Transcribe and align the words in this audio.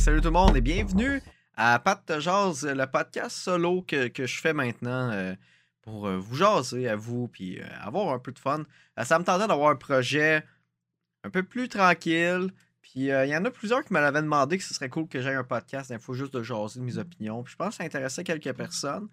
salut 0.00 0.22
tout 0.22 0.28
le 0.28 0.32
monde 0.32 0.56
et 0.56 0.62
bienvenue 0.62 1.20
à 1.58 1.78
Pat 1.78 2.00
Jazz, 2.20 2.64
le 2.64 2.86
podcast 2.86 3.36
solo 3.36 3.82
que, 3.82 4.10
je 4.16 4.40
fais 4.40 4.54
maintenant 4.54 5.10
euh, 5.10 5.34
pour 5.82 6.06
euh, 6.06 6.16
vous 6.16 6.36
jaser 6.36 6.88
à 6.88 6.96
vous 6.96 7.28
puis 7.28 7.60
euh, 7.60 7.66
avoir 7.82 8.14
un 8.14 8.18
peu 8.18 8.32
de 8.32 8.38
fun. 8.38 8.64
Ça 9.04 9.18
me 9.18 9.24
tentait 9.24 9.46
d'avoir 9.46 9.70
un 9.70 9.76
projet 9.76 10.42
un 11.22 11.28
peu 11.28 11.42
plus 11.42 11.68
tranquille. 11.68 12.50
Puis 12.80 13.08
il 13.08 13.26
y 13.26 13.36
en 13.36 13.44
a 13.44 13.50
plusieurs 13.50 13.84
qui 13.84 13.92
me 13.92 14.00
l'avaient 14.00 14.22
demandé 14.22 14.56
que 14.56 14.64
ce 14.64 14.72
serait 14.72 14.88
cool 14.88 15.06
que 15.06 15.20
j'aie 15.20 15.34
un 15.34 15.44
podcast, 15.44 15.90
il 15.90 15.98
faut 15.98 16.14
juste 16.14 16.32
de 16.32 16.42
jaser 16.42 16.80
de 16.80 16.84
mes 16.86 16.96
opinions. 16.96 17.42
Puis 17.42 17.52
je 17.52 17.56
pense 17.58 17.68
que 17.68 17.74
ça 17.74 17.84
intéressait 17.84 18.24
quelques 18.24 18.54
personnes. 18.54 19.06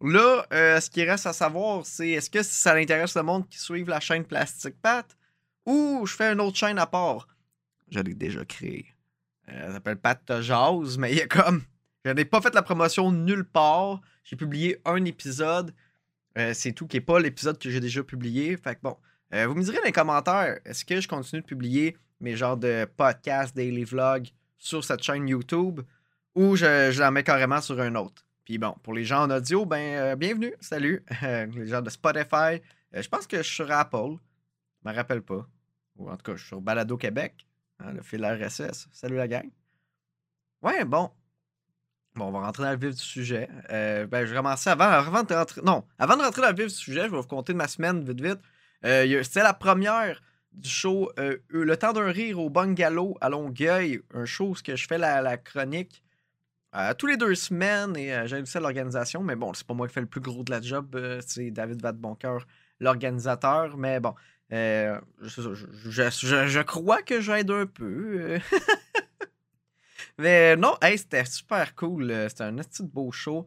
Là, 0.00 0.46
ce 0.50 0.88
qui 0.88 1.04
reste 1.04 1.26
à 1.26 1.34
savoir, 1.34 1.84
c'est 1.84 2.08
est-ce 2.08 2.30
que 2.30 2.42
ça 2.42 2.72
intéresse 2.72 3.14
le 3.16 3.22
monde 3.22 3.46
qui 3.50 3.58
suive 3.58 3.90
la 3.90 4.00
chaîne 4.00 4.24
Plastic 4.24 4.80
Pat 4.80 5.06
ou 5.66 6.06
je 6.06 6.16
fais 6.16 6.32
une 6.32 6.40
autre 6.40 6.56
chaîne 6.56 6.78
à 6.78 6.86
part? 6.86 7.28
Je 7.90 8.00
l'ai 8.00 8.14
déjà 8.14 8.46
créée. 8.46 8.95
Euh, 9.48 9.66
elle 9.66 9.72
s'appelle 9.72 9.96
Pat 9.96 10.20
Jazz, 10.40 10.98
mais 10.98 11.12
il 11.12 11.18
y 11.18 11.22
a 11.22 11.26
comme. 11.26 11.62
Je 12.04 12.10
n'ai 12.10 12.24
pas 12.24 12.40
fait 12.40 12.54
la 12.54 12.62
promotion 12.62 13.10
nulle 13.10 13.44
part. 13.44 14.00
J'ai 14.24 14.36
publié 14.36 14.80
un 14.84 15.04
épisode. 15.04 15.74
Euh, 16.38 16.52
c'est 16.54 16.72
tout 16.72 16.86
qui 16.86 16.96
n'est 16.96 17.02
pas 17.02 17.18
l'épisode 17.18 17.58
que 17.58 17.70
j'ai 17.70 17.80
déjà 17.80 18.02
publié. 18.02 18.56
Fait 18.56 18.74
que 18.76 18.80
bon. 18.82 18.96
Euh, 19.34 19.46
vous 19.48 19.54
me 19.54 19.62
direz 19.62 19.78
dans 19.78 19.84
les 19.84 19.92
commentaires, 19.92 20.60
est-ce 20.64 20.84
que 20.84 21.00
je 21.00 21.08
continue 21.08 21.42
de 21.42 21.46
publier 21.46 21.96
mes 22.20 22.36
genres 22.36 22.56
de 22.56 22.86
podcasts, 22.96 23.56
daily 23.56 23.82
vlogs 23.82 24.28
sur 24.56 24.84
cette 24.84 25.02
chaîne 25.02 25.26
YouTube 25.26 25.80
ou 26.36 26.54
je, 26.54 26.96
la 26.96 27.10
mets 27.10 27.24
carrément 27.24 27.60
sur 27.60 27.80
un 27.80 27.96
autre? 27.96 28.24
Puis 28.44 28.58
bon, 28.58 28.76
pour 28.84 28.94
les 28.94 29.04
gens 29.04 29.24
en 29.24 29.30
audio, 29.30 29.66
ben 29.66 30.14
bienvenue, 30.14 30.54
salut. 30.60 31.04
Les 31.20 31.66
gens 31.66 31.82
de 31.82 31.90
Spotify, 31.90 32.62
je 32.92 33.08
pense 33.08 33.26
que 33.26 33.38
je 33.38 33.42
suis 33.42 33.56
sur 33.56 33.70
Apple. 33.72 34.14
Je 34.84 34.88
me 34.88 34.94
rappelle 34.94 35.22
pas. 35.22 35.44
Ou 35.96 36.08
en 36.08 36.16
tout 36.16 36.22
cas, 36.22 36.36
je 36.36 36.42
suis 36.42 36.48
sur 36.48 36.60
Balado 36.60 36.96
Québec, 36.96 37.44
hein, 37.80 37.92
le 37.92 38.02
fil 38.02 38.24
RSS. 38.24 38.88
Salut 38.92 39.16
la 39.16 39.28
gang. 39.28 39.50
Ouais, 40.62 40.84
bon. 40.84 41.10
Bon, 42.14 42.26
on 42.28 42.30
va 42.32 42.40
rentrer 42.40 42.62
dans 42.64 42.70
le 42.70 42.78
vif 42.78 42.96
du 42.96 43.02
sujet. 43.02 43.48
Euh, 43.70 44.06
ben, 44.06 44.24
je 44.24 44.30
vais 44.30 44.36
commencer 44.36 44.70
avant, 44.70 44.84
avant 44.86 45.22
de 45.22 45.34
rentrer. 45.34 45.60
Non, 45.62 45.84
avant 45.98 46.16
de 46.16 46.22
rentrer 46.22 46.42
dans 46.42 46.48
le 46.48 46.54
vif 46.56 46.68
du 46.68 46.74
sujet, 46.74 47.02
je 47.02 47.10
vais 47.10 47.16
vous 47.16 47.22
compter 47.24 47.52
de 47.52 47.58
ma 47.58 47.68
semaine 47.68 48.02
vite 48.04 48.20
vite. 48.20 48.40
Euh, 48.84 49.22
C'était 49.22 49.42
la 49.42 49.52
première 49.52 50.22
du 50.52 50.68
show 50.68 51.10
euh, 51.18 51.36
Le 51.48 51.76
temps 51.76 51.92
d'un 51.92 52.10
rire 52.10 52.38
au 52.40 52.48
Bungalow 52.48 53.18
à 53.20 53.28
Longueuil. 53.28 54.00
Un 54.14 54.24
show 54.24 54.50
où 54.50 54.54
je 54.56 54.86
fais 54.86 54.98
la, 54.98 55.20
la 55.20 55.36
chronique 55.36 56.02
tous 56.98 57.06
les 57.06 57.16
deux 57.16 57.34
semaines 57.34 57.96
et 57.96 58.14
j'ai 58.26 58.36
à 58.54 58.60
l'organisation. 58.60 59.22
Mais 59.22 59.34
bon, 59.34 59.54
c'est 59.54 59.66
pas 59.66 59.72
moi 59.72 59.88
qui 59.88 59.94
fais 59.94 60.02
le 60.02 60.06
plus 60.06 60.20
gros 60.20 60.42
de 60.42 60.50
la 60.50 60.60
job. 60.60 60.94
c'est 61.26 61.50
David 61.50 61.80
Vadeboncoeur, 61.80 62.46
l'organisateur. 62.80 63.78
Mais 63.78 63.98
bon, 63.98 64.14
euh, 64.52 65.00
je, 65.22 65.54
je- 65.54 66.46
je- 66.48 66.60
crois 66.62 67.02
que 67.02 67.20
j'aide 67.20 67.50
un 67.50 67.66
peu. 67.66 68.16
euh. 68.20 68.38
Mais 70.18 70.56
non, 70.56 70.76
hey, 70.82 70.96
c'était 70.98 71.24
super 71.24 71.74
cool. 71.74 72.10
euh, 72.10 72.28
C'était 72.28 72.44
un 72.44 72.56
petit 72.56 72.82
beau 72.82 73.10
show. 73.12 73.46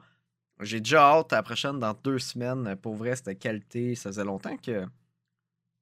J'ai 0.61 0.80
déjà 0.81 1.02
hâte 1.11 1.31
à 1.33 1.38
la 1.38 1.44
prochaine 1.44 1.80
dans 1.80 1.94
deux 1.94 2.19
semaines. 2.19 2.75
Pour 2.75 2.95
vrai, 2.95 3.16
c'était 3.16 3.36
qualité. 3.36 3.95
Ça 3.95 4.09
faisait 4.09 4.23
longtemps 4.25 4.58
que. 4.58 4.86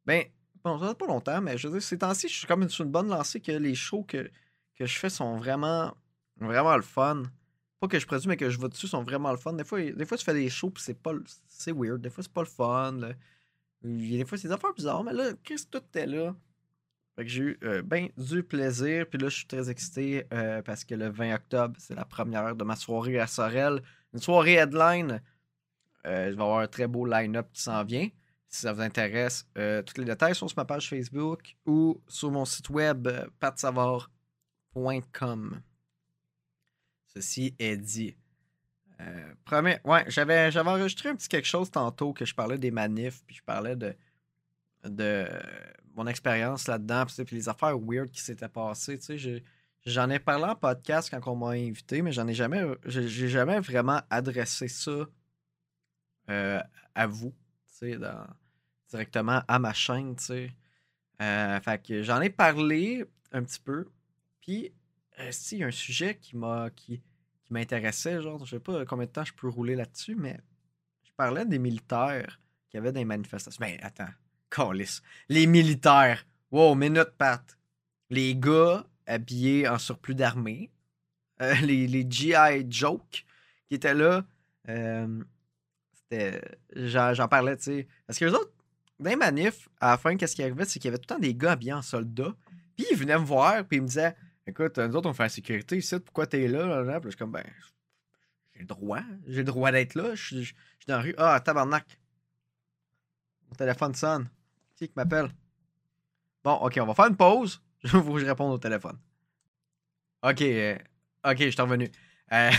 Ben, 0.06 0.24
bon, 0.64 0.80
ça 0.80 0.94
pas 0.96 1.08
longtemps, 1.08 1.42
mais 1.42 1.58
je 1.58 1.68
veux 1.68 1.74
dire, 1.74 1.82
ces 1.84 1.98
temps-ci, 1.98 2.28
je 2.30 2.36
suis 2.36 2.48
comme 2.48 2.68
sur 2.70 2.86
une 2.86 2.92
bonne 2.92 3.10
lancée 3.10 3.42
que 3.42 3.52
les 3.52 3.76
shows 3.76 4.04
que, 4.04 4.30
que 4.76 4.86
je 4.86 4.98
fais 4.98 5.10
sont 5.10 5.36
vraiment, 5.38 5.94
vraiment 6.40 6.76
le 6.76 6.82
fun. 6.84 7.24
Pas 7.80 7.88
que 7.88 8.00
je 8.00 8.06
produis, 8.08 8.28
mais 8.30 8.38
que 8.38 8.50
je 8.50 8.60
vais 8.60 8.70
dessus 8.70 8.88
sont 8.88 9.04
vraiment 9.04 9.32
le 9.32 9.38
fun. 9.38 9.54
Des 9.54 9.64
fois, 9.66 9.82
des 9.82 10.06
fois 10.06 10.18
tu 10.18 10.24
fais 10.24 10.34
des 10.34 10.50
shows 10.50 10.70
puis 10.70 10.82
c'est 10.84 10.94
pas 11.02 11.12
c'est 11.48 11.74
weird. 11.74 12.02
Des 12.02 12.10
fois, 12.10 12.24
c'est 12.24 12.32
pas 12.32 12.42
le 12.44 12.48
fun. 12.48 13.00
Il 13.84 14.12
y 14.12 14.16
a 14.16 14.18
des 14.20 14.26
fois, 14.26 14.38
c'est 14.38 14.48
des 14.48 14.54
affaires 14.54 14.74
bizarres, 14.74 15.04
mais 15.04 15.14
là, 15.14 15.32
Chris, 15.44 15.68
tout 15.70 15.80
était 15.80 16.08
là. 16.08 16.36
Fait 17.16 17.24
que 17.24 17.30
j'ai 17.30 17.42
eu 17.42 17.60
euh, 17.64 17.82
ben 17.82 18.10
du 18.18 18.44
plaisir. 18.44 19.08
Puis 19.10 19.20
là, 19.20 19.30
je 19.30 19.38
suis 19.38 19.48
très 19.48 19.70
excité 19.70 20.26
euh, 20.34 20.62
parce 20.62 20.84
que 20.84 20.96
le 20.96 21.10
20 21.10 21.36
octobre, 21.36 21.76
c'est 21.80 21.96
la 21.96 22.06
première 22.06 22.56
de 22.56 22.64
ma 22.64 22.76
soirée 22.76 23.20
à 23.20 23.28
Sorel. 23.28 23.82
Une 24.14 24.20
soirée 24.20 24.54
headline. 24.54 25.22
Euh, 26.06 26.32
je 26.32 26.36
vais 26.36 26.42
avoir 26.42 26.60
un 26.60 26.68
très 26.68 26.88
beau 26.88 27.06
line-up 27.06 27.50
qui 27.52 27.62
s'en 27.62 27.84
vient. 27.84 28.10
Si 28.50 28.62
ça 28.62 28.72
vous 28.72 28.82
intéresse, 28.82 29.46
euh, 29.58 29.82
tous 29.82 29.98
les 29.98 30.06
détails 30.06 30.34
sont 30.34 30.48
sur 30.48 30.58
ma 30.58 30.66
page 30.66 30.90
Facebook 30.90 31.58
ou 31.66 32.02
sur 32.08 32.32
mon 32.32 32.46
site 32.46 32.70
web 32.70 33.08
euh, 33.08 33.26
patsavard.com. 33.40 35.62
Ceci 37.14 37.56
est 37.60 37.78
dit. 37.78 38.16
Euh, 39.00 39.34
premier, 39.46 39.78
ouais, 39.84 40.06
j'avais, 40.08 40.52
j'avais 40.52 40.70
enregistré 40.70 41.10
un 41.10 41.16
petit 41.16 41.28
quelque 41.28 41.48
chose 41.48 41.70
tantôt 41.70 42.14
que 42.14 42.26
je 42.26 42.34
parlais 42.34 42.58
des 42.58 42.72
manifs, 42.72 43.24
puis 43.26 43.36
je 43.36 43.44
parlais 43.44 43.76
de, 43.76 43.96
de 44.84 45.28
mon 45.96 46.08
expérience 46.08 46.68
là-dedans, 46.68 47.06
puis, 47.06 47.36
les 47.36 47.50
affaires 47.50 47.78
weird 47.78 48.10
qui 48.10 48.22
s'étaient 48.22 48.50
passées. 48.50 48.98
Tu 48.98 49.20
sais, 49.20 49.44
j'en 49.86 50.10
ai 50.10 50.20
parlé 50.20 50.46
en 50.46 50.56
podcast 50.56 51.10
quand 51.12 51.32
on 51.32 51.36
m'a 51.36 51.52
invité, 51.52 52.02
mais 52.02 52.12
j'en 52.12 52.28
ai 52.28 52.34
jamais, 52.34 52.64
j'ai 52.86 53.30
jamais 53.30 53.60
vraiment 53.60 54.02
adressé 54.10 54.68
ça 54.68 55.08
euh, 56.30 56.62
à 56.96 57.08
vous, 57.08 57.34
tu 57.68 57.92
sais, 57.92 58.00
directement 58.90 59.42
à 59.48 59.60
ma 59.60 59.74
chaîne, 59.74 60.16
tu 60.16 60.24
sais. 60.24 60.52
Euh, 61.22 61.60
fait 61.62 61.84
que 61.84 62.04
j'en 62.04 62.22
ai 62.22 62.30
parlé 62.30 63.06
un 63.32 63.44
petit 63.44 63.60
peu, 63.60 63.88
puis 64.42 64.72
si, 65.32 65.58
il 65.58 65.60
y 65.60 65.64
a 65.64 65.68
un 65.68 65.72
sujet 65.72 66.16
qui 66.16 66.36
m'a 66.36 66.70
qui, 66.76 67.02
qui 67.48 67.54
m'intéressait, 67.54 68.22
genre, 68.22 68.46
je 68.46 68.52
sais 68.52 68.60
pas 68.60 68.86
combien 68.86 69.06
de 69.06 69.12
temps 69.12 69.24
je 69.24 69.34
peux 69.34 69.48
rouler 69.48 69.76
là-dessus, 69.76 70.16
mais 70.16 70.38
je 71.04 71.12
parlais 71.16 71.46
des 71.46 71.60
militaires 71.60 72.40
qui 72.70 72.78
avaient 72.78 72.92
des 72.92 73.06
manifestations. 73.06 73.60
Mais 73.62 73.80
attends, 73.82 74.10
calice. 74.52 75.02
Les 75.30 75.48
militaires. 75.48 76.26
Wow, 76.52 76.76
minute, 76.76 77.12
Pat. 77.18 77.58
Les 78.10 78.36
gars 78.36 78.86
habillés 79.06 79.68
en 79.68 79.78
surplus 79.78 80.16
d'armée. 80.16 80.70
euh, 81.42 81.54
les, 81.62 81.88
les 81.88 82.06
GI 82.10 82.34
Joke 82.70 83.26
qui 83.68 83.76
étaient 83.76 83.94
là. 83.94 84.26
euh, 84.70 85.24
c'était. 85.94 86.42
J'en 86.76 87.14
j'en 87.14 87.28
parlais, 87.28 87.56
tu 87.58 87.64
sais. 87.64 87.88
Parce 88.06 88.20
que 88.20 88.26
les 88.26 88.34
autres, 88.34 88.52
dans 89.00 89.10
les 89.10 89.16
manifs, 89.16 89.70
à 89.80 89.92
la 89.92 89.98
fin, 89.98 90.16
qu'est-ce 90.18 90.36
qui 90.36 90.44
arrivait, 90.44 90.66
c'est 90.66 90.80
qu'il 90.80 90.90
y 90.90 90.94
avait 90.94 90.98
tout 90.98 91.08
le 91.10 91.16
temps 91.16 91.20
des 91.22 91.36
gars 91.36 91.52
habillés 91.54 91.74
en 91.74 91.82
soldats. 91.82 92.34
Puis 92.76 92.86
ils 92.92 92.98
venaient 92.98 93.18
me 93.20 93.26
voir, 93.26 93.64
puis 93.66 93.78
ils 93.78 93.82
me 93.82 93.88
disaient 93.88 94.16
Écoute, 94.48 94.78
nous 94.78 94.96
autres, 94.96 95.10
on 95.10 95.14
fait 95.14 95.24
la 95.24 95.30
sécurité 95.30 95.78
ici, 95.78 96.00
pourquoi 96.00 96.26
t'es 96.26 96.48
là, 96.48 96.82
là? 96.82 97.02
Puis 97.02 97.08
je 97.08 97.10
suis 97.10 97.18
comme, 97.18 97.34
ben, 97.34 97.44
j'ai 98.54 98.62
le 98.62 98.66
droit, 98.66 99.02
j'ai 99.28 99.40
le 99.40 99.44
droit 99.44 99.72
d'être 99.74 99.96
là, 99.96 100.16
je 100.16 100.24
suis 100.24 100.44
je 100.46 100.54
dans 100.88 100.96
la 100.96 101.02
rue. 101.02 101.16
Ah, 101.18 101.40
tabarnak. 101.42 102.00
Mon 103.50 103.56
téléphone 103.56 103.94
sonne. 103.94 104.30
Qui 104.76 104.88
qui 104.88 104.94
m'appelle? 104.96 105.30
Bon, 106.46 106.54
ok, 106.54 106.80
on 106.82 106.86
va 106.86 106.94
faire 106.94 107.08
une 107.08 107.18
pause. 107.18 107.62
Il 107.84 107.90
faut 107.90 108.02
que 108.14 108.20
je 108.20 108.26
réponde 108.26 108.54
au 108.54 108.58
téléphone. 108.58 108.98
Ok, 110.24 110.42
euh, 110.42 110.78
ok, 111.26 111.38
je 111.40 111.50
suis 111.50 111.62
revenu. 111.62 111.92
Euh, 112.32 112.52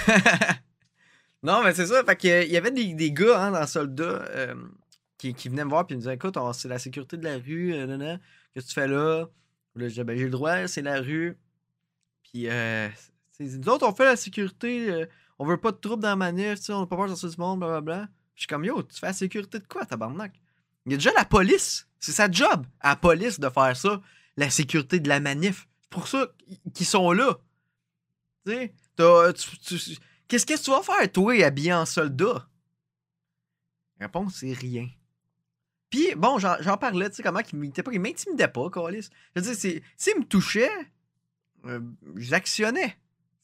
non, 1.42 1.64
mais 1.64 1.72
c'est 1.72 1.86
ça, 1.86 2.04
fait 2.04 2.16
que, 2.16 2.28
euh, 2.28 2.44
y 2.44 2.56
avait 2.58 2.70
des, 2.70 3.12
gars 3.12 3.44
hein, 3.44 3.50
dans 3.50 3.60
le 3.60 3.66
soldat 3.66 4.26
qui, 5.16 5.32
venaient 5.48 5.64
me 5.64 5.70
voir 5.70 5.86
ils 5.88 5.96
me 5.96 6.00
disaient 6.00 6.14
Écoute, 6.14 6.36
c'est 6.52 6.68
la 6.68 6.78
sécurité 6.78 7.16
de 7.16 7.24
la 7.24 7.38
rue, 7.38 7.72
qu'est-ce 8.52 8.66
que 8.66 8.68
tu 8.68 8.74
fais 8.74 8.88
là? 8.88 9.26
Je 9.74 10.02
ben, 10.02 10.18
j'ai 10.18 10.24
le 10.24 10.30
droit, 10.30 10.66
c'est 10.66 10.82
la 10.82 11.00
rue. 11.00 11.38
Puis, 12.32 12.48
euh, 12.48 12.88
nous 13.40 13.68
autres, 13.68 13.86
on 13.86 13.94
fait 13.94 14.04
la 14.04 14.16
sécurité, 14.16 14.90
euh, 14.90 15.06
on 15.38 15.46
veut 15.46 15.56
pas 15.56 15.72
de 15.72 15.76
troubles 15.76 16.02
dans 16.02 16.08
la 16.10 16.16
manif, 16.16 16.58
on 16.68 16.80
n'a 16.80 16.86
pas 16.86 16.96
peur 16.96 17.06
de 17.08 17.14
sortir 17.14 17.30
du 17.30 17.40
monde, 17.40 17.60
blablabla. 17.60 18.08
Je 18.34 18.40
suis 18.42 18.46
comme, 18.46 18.64
yo, 18.64 18.82
tu 18.82 18.98
fais 18.98 19.06
la 19.06 19.12
sécurité 19.12 19.58
de 19.58 19.66
quoi, 19.66 19.84
tabarnak? 19.86 20.40
Il 20.86 20.92
y 20.92 20.94
a 20.94 20.98
déjà 20.98 21.12
la 21.12 21.24
police. 21.24 21.88
C'est 21.98 22.12
sa 22.12 22.30
job, 22.30 22.66
à 22.80 22.90
la 22.90 22.96
police, 22.96 23.40
de 23.40 23.48
faire 23.48 23.76
ça, 23.76 24.00
la 24.36 24.50
sécurité 24.50 25.00
de 25.00 25.08
la 25.08 25.20
manif. 25.20 25.68
C'est 25.82 25.90
pour 25.90 26.06
ça 26.06 26.28
qu'ils 26.74 26.86
sont 26.86 27.10
là. 27.12 27.38
Tu 28.46 28.52
sais, 28.52 28.74
t'as- 28.94 29.32
tu- 29.32 29.58
tu- 29.58 29.96
qu'est-ce 30.28 30.46
que 30.46 30.62
tu 30.62 30.70
vas 30.70 30.82
faire, 30.82 31.10
toi, 31.10 31.44
habillé 31.44 31.72
en 31.74 31.84
soldat? 31.86 32.48
Réponse, 34.00 34.36
c'est 34.36 34.52
rien. 34.52 34.88
Puis, 35.90 36.14
bon, 36.16 36.38
j'en 36.38 36.76
parlais, 36.76 37.08
tu 37.10 37.16
sais, 37.16 37.22
comment. 37.22 37.40
Il 37.52 38.00
m'intimidait 38.00 38.48
pas, 38.48 38.70
Calis. 38.70 39.08
Je 39.34 39.40
veux 39.40 39.54
dire, 39.54 39.82
s'il 39.96 40.18
me 40.18 40.24
touchait, 40.24 40.70
euh, 41.66 41.80
j'actionnais. 42.16 42.96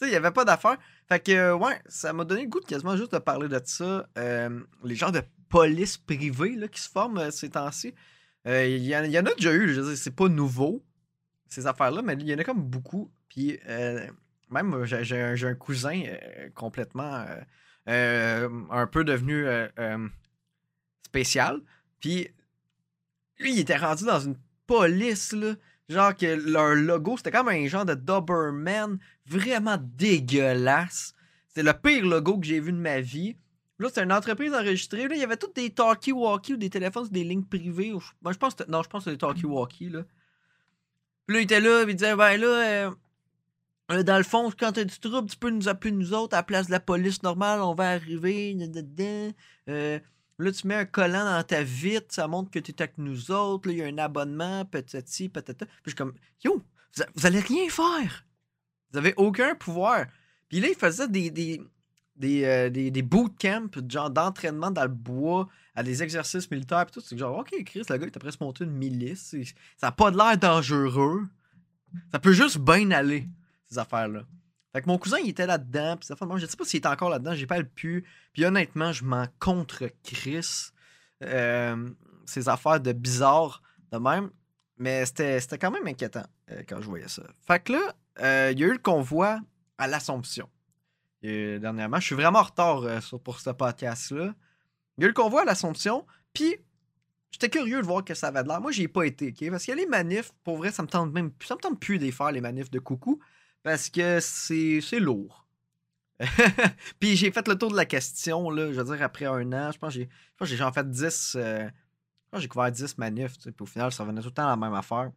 Il 0.01 0.07
n'y 0.07 0.15
avait 0.15 0.31
pas 0.31 0.45
d'affaire. 0.45 0.77
Fait 1.07 1.19
que, 1.19 1.31
euh, 1.31 1.55
ouais, 1.55 1.79
ça 1.87 2.13
m'a 2.13 2.23
donné 2.23 2.43
le 2.43 2.47
goût 2.49 2.59
de 2.59 2.65
quasiment 2.65 2.95
juste 2.95 3.13
de 3.13 3.17
parler 3.19 3.47
de 3.47 3.59
ça. 3.65 4.07
Euh, 4.17 4.59
les 4.83 4.95
gens 4.95 5.11
de 5.11 5.21
police 5.49 5.97
privée 5.97 6.55
là, 6.55 6.67
qui 6.67 6.79
se 6.81 6.89
forment 6.89 7.17
euh, 7.17 7.31
ces 7.31 7.49
temps-ci. 7.49 7.93
Il 8.45 8.83
y, 8.83 8.95
en- 8.95 9.03
a 9.03 9.33
déjà 9.35 9.53
eu, 9.53 9.73
je 9.73 9.81
veux 9.81 9.95
c'est 9.95 10.15
pas 10.15 10.27
nouveau, 10.27 10.83
ces 11.47 11.67
affaires-là, 11.67 12.01
mais 12.01 12.13
il 12.13 12.27
y 12.27 12.33
en 12.33 12.39
a 12.39 12.43
comme 12.43 12.63
beaucoup. 12.63 13.11
Puis, 13.29 13.59
même, 14.49 14.83
j'ai 14.85 15.21
un, 15.21 15.35
un 15.43 15.55
cousin 15.55 16.01
complètement 16.55 17.23
un 17.85 18.87
peu 18.87 19.03
devenu 19.03 19.45
spécial. 21.05 21.61
Puis, 21.99 22.29
lui, 23.39 23.53
il 23.53 23.59
était 23.59 23.77
rendu 23.77 24.05
dans 24.05 24.19
une 24.19 24.37
police, 24.65 25.33
là. 25.33 25.53
Genre 25.89 26.15
que 26.15 26.25
leur 26.25 26.75
logo, 26.75 27.17
c'était 27.17 27.31
comme 27.31 27.49
un 27.49 27.67
genre 27.67 27.85
de 27.85 27.95
Doberman 27.95 28.97
vraiment 29.25 29.77
dégueulasse. 29.79 31.13
C'était 31.47 31.63
le 31.63 31.73
pire 31.73 32.05
logo 32.05 32.39
que 32.39 32.45
j'ai 32.45 32.59
vu 32.59 32.71
de 32.71 32.77
ma 32.77 33.01
vie. 33.01 33.35
Là, 33.79 33.89
c'était 33.89 34.03
une 34.03 34.13
entreprise 34.13 34.53
enregistrée. 34.53 35.07
Là, 35.07 35.15
il 35.15 35.19
y 35.21 35.23
avait 35.23 35.37
tous 35.37 35.51
des 35.53 35.69
talkie-walkie 35.69 36.53
ou 36.53 36.57
des 36.57 36.69
téléphones 36.69 37.05
sur 37.05 37.11
des 37.13 37.23
lignes 37.23 37.43
privées. 37.43 37.91
Moi, 38.21 38.31
je 38.31 38.37
pense 38.37 38.55
que 38.55 38.63
non, 38.69 38.83
je 38.83 38.89
pense 38.89 39.05
que 39.05 39.09
des 39.09 39.17
talkie-walkie, 39.17 39.89
là. 39.89 40.03
Puis 41.27 41.35
là, 41.35 41.41
il 41.41 41.43
était 41.43 41.59
là, 41.59 41.83
il 41.87 41.95
disait, 41.95 42.15
ben 42.15 42.37
là, 42.37 42.47
euh, 42.47 42.91
Euh, 43.91 44.03
dans 44.03 44.17
le 44.17 44.23
fond, 44.23 44.49
quand 44.57 44.71
t'as 44.71 44.85
du 44.85 44.99
trouble, 44.99 45.29
tu 45.29 45.37
peux 45.37 45.49
nous 45.49 45.67
appeler 45.67 45.91
nous 45.91 46.13
autres 46.13 46.33
à 46.35 46.39
la 46.39 46.43
place 46.43 46.67
de 46.67 46.71
la 46.71 46.79
police 46.79 47.23
normale, 47.23 47.61
on 47.61 47.73
va 47.73 47.89
arriver. 47.89 48.55
Euh, 49.69 49.99
là, 50.41 50.51
tu 50.51 50.67
mets 50.67 50.75
un 50.75 50.85
collant 50.85 51.25
dans 51.25 51.43
ta 51.43 51.63
vitre, 51.63 52.07
ça 52.09 52.27
montre 52.27 52.51
que 52.51 52.59
tu 52.59 52.71
es 52.71 52.81
avec 52.81 52.97
nous 52.97 53.31
autres. 53.31 53.67
Là, 53.67 53.73
il 53.73 53.79
y 53.79 53.83
a 53.83 53.87
un 53.87 53.97
abonnement, 53.97 54.65
patati, 54.65 55.29
patata. 55.29 55.65
Puis 55.65 55.75
je 55.85 55.89
suis 55.91 55.95
comme, 55.95 56.13
yo, 56.43 56.63
vous, 56.95 57.03
vous 57.15 57.25
allez 57.25 57.39
rien 57.39 57.69
faire. 57.69 58.25
Vous 58.91 58.97
avez 58.97 59.13
aucun 59.17 59.55
pouvoir. 59.55 60.05
Puis 60.49 60.59
là, 60.59 60.67
il 60.67 60.75
faisait 60.75 61.07
des, 61.07 61.29
des, 61.29 61.61
euh, 62.43 62.69
des, 62.69 62.91
des 62.91 63.01
bootcamps, 63.01 63.69
genre 63.87 64.09
d'entraînement 64.09 64.71
dans 64.71 64.83
le 64.83 64.89
bois, 64.89 65.47
à 65.75 65.83
des 65.83 66.03
exercices 66.03 66.49
militaires. 66.51 66.85
Puis 66.85 66.93
tout, 66.93 67.01
c'est 67.01 67.17
genre, 67.17 67.37
ok, 67.37 67.63
Chris, 67.65 67.83
le 67.89 67.97
gars, 67.97 68.05
il 68.05 68.11
t'a 68.11 68.19
presque 68.19 68.41
monté 68.41 68.63
une 68.63 68.71
milice. 68.71 69.35
Ça 69.77 69.87
n'a 69.87 69.91
pas 69.91 70.11
de 70.11 70.17
l'air 70.17 70.37
dangereux. 70.37 71.27
Ça 72.11 72.19
peut 72.19 72.33
juste 72.33 72.57
bien 72.57 72.91
aller, 72.91 73.27
ces 73.67 73.79
affaires-là. 73.79 74.25
Fait 74.73 74.81
que 74.81 74.87
mon 74.87 74.97
cousin, 74.97 75.17
il 75.23 75.29
était 75.29 75.45
là-dedans. 75.45 75.97
Puis 75.97 76.11
affaires, 76.11 76.27
moi, 76.27 76.37
je 76.37 76.45
sais 76.45 76.57
pas 76.57 76.65
s'il 76.65 76.81
est 76.81 76.87
encore 76.87 77.09
là-dedans, 77.09 77.35
j'ai 77.35 77.47
pas 77.47 77.57
le 77.57 77.65
pu. 77.65 78.05
Puis 78.33 78.45
honnêtement, 78.45 78.91
je 78.91 79.03
m'en 79.03 79.25
contre 79.39 79.89
Chris. 80.03 80.71
Euh, 81.23 81.89
ces 82.25 82.49
affaires 82.49 82.79
de 82.79 82.93
bizarre 82.93 83.61
de 83.91 83.97
même. 83.97 84.29
Mais 84.77 85.05
c'était 85.05 85.57
quand 85.59 85.71
même 85.71 85.85
inquiétant 85.85 86.25
euh, 86.49 86.63
quand 86.67 86.81
je 86.81 86.87
voyais 86.87 87.07
ça. 87.07 87.23
Fait 87.45 87.61
que 87.61 87.73
là, 87.73 87.95
euh, 88.19 88.51
il 88.51 88.59
y 88.59 88.63
a 88.63 88.67
eu 88.67 88.71
le 88.73 88.79
convoi 88.79 89.39
à 89.77 89.87
l'Assomption. 89.87 90.49
Dernièrement, 91.21 91.99
je 91.99 92.05
suis 92.05 92.15
vraiment 92.15 92.39
en 92.39 92.43
retard 92.43 92.83
pour 93.23 93.39
ce 93.39 93.51
podcast-là. 93.51 94.33
Il 94.97 95.01
y 95.01 95.03
a 95.03 95.05
eu 95.05 95.09
le 95.09 95.13
convoi 95.13 95.43
à 95.43 95.45
l'Assomption, 95.45 96.07
puis 96.33 96.55
j'étais 97.29 97.49
curieux 97.49 97.79
de 97.79 97.85
voir 97.85 98.03
que 98.03 98.15
ça 98.15 98.29
avait 98.29 98.41
de 98.41 98.47
l'air. 98.47 98.59
Moi, 98.59 98.71
j'y 98.71 98.83
ai 98.83 98.87
pas 98.87 99.03
été, 99.03 99.27
OK? 99.29 99.51
Parce 99.51 99.65
que 99.65 99.71
les 99.71 99.85
manifs, 99.85 100.31
pour 100.43 100.57
vrai, 100.57 100.71
ça 100.71 100.81
me 100.81 100.87
tente 100.87 101.13
même 101.13 101.31
ça 101.45 101.53
me 101.53 101.59
tente 101.59 101.79
plus 101.79 101.99
de 101.99 102.09
faire, 102.09 102.31
les 102.31 102.41
manifs 102.41 102.71
de 102.71 102.79
coucou, 102.79 103.19
parce 103.63 103.89
que 103.89 104.19
c'est 104.19 104.99
lourd. 104.99 105.47
puis 106.99 107.15
j'ai 107.15 107.31
fait 107.31 107.47
le 107.47 107.57
tour 107.57 107.71
de 107.71 107.75
la 107.75 107.85
question, 107.85 108.49
là, 108.49 108.71
je 108.71 108.79
veux 108.79 108.95
dire, 108.95 109.03
après 109.03 109.25
un 109.25 109.51
an, 109.53 109.71
je 109.71 109.79
pense 109.79 109.95
que 109.95 110.45
j'ai 110.45 110.55
genre 110.55 110.73
fait 110.73 110.87
10... 110.89 111.35
euh, 111.35 111.69
j'ai 112.37 112.47
couvert 112.47 112.71
10 112.71 112.97
manifs, 112.97 113.37
tu 113.39 113.51
puis 113.51 113.63
au 113.63 113.65
final, 113.65 113.91
ça 113.91 114.03
revenait 114.03 114.21
tout 114.21 114.27
le 114.27 114.33
temps 114.33 114.45
à 114.45 114.51
la 114.51 114.55
même 114.55 114.73
affaire. 114.73 115.11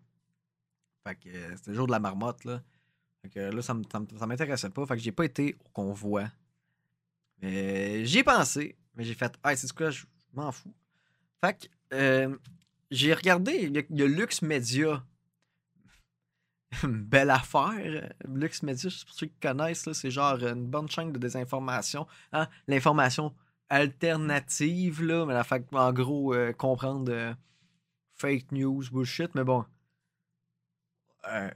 Fait 1.07 1.15
que 1.17 1.29
euh, 1.29 1.57
c'était 1.57 1.71
le 1.71 1.77
jour 1.77 1.87
de 1.87 1.93
la 1.93 2.01
marmotte, 2.01 2.45
là. 2.45 2.63
Fait 3.23 3.29
que 3.31 3.41
là, 3.41 3.63
ça 3.63 3.75
ça 4.19 4.27
m'intéressait 4.27 4.71
pas. 4.71 4.87
Fait 4.87 4.97
que 4.97 5.03
j'ai 5.03 5.13
pas 5.13 5.25
été 5.25 5.57
au 5.65 5.69
convoi. 5.71 6.31
Mais 7.41 8.05
j'y 8.05 8.19
ai 8.19 8.25
pensé. 8.25 8.77
Mais 8.95 9.05
j'ai 9.05 9.15
fait, 9.15 9.33
ah, 9.43 9.57
c'est 9.57 9.73
quoi, 9.73 9.91
je 9.91 10.05
m'en 10.33 10.53
fous. 10.53 10.75
Fait 11.43 11.59
que 11.59 11.67
euh, 11.95 12.37
j'ai 12.91 13.15
regardé, 13.15 13.53
il 13.91 13.99
y 13.99 14.03
a 14.03 14.07
Lux 14.07 14.43
Media. 14.43 15.05
Belle 16.85 17.31
affaire. 17.31 18.13
Lux 18.29 18.63
Media, 18.63 18.91
pour 19.07 19.15
ceux 19.15 19.27
qui 19.27 19.39
connaissent, 19.41 19.93
c'est 19.93 20.11
genre 20.11 20.43
une 20.43 20.67
bonne 20.67 20.89
chaîne 20.89 21.13
de 21.13 21.19
désinformation. 21.19 22.07
Hein? 22.33 22.49
L'information 22.67 23.35
alternative, 23.69 25.03
là, 25.03 25.27
mais 25.27 25.35
la 25.35 25.45
fait 25.45 25.65
en 25.73 25.93
gros 25.93 26.35
euh, 26.35 26.53
comprendre 26.53 27.13
euh, 27.13 27.35
fake 28.15 28.53
news, 28.53 28.83
bullshit, 28.93 29.35
mais 29.35 29.45
bon. 29.45 29.65
Euh, 31.29 31.51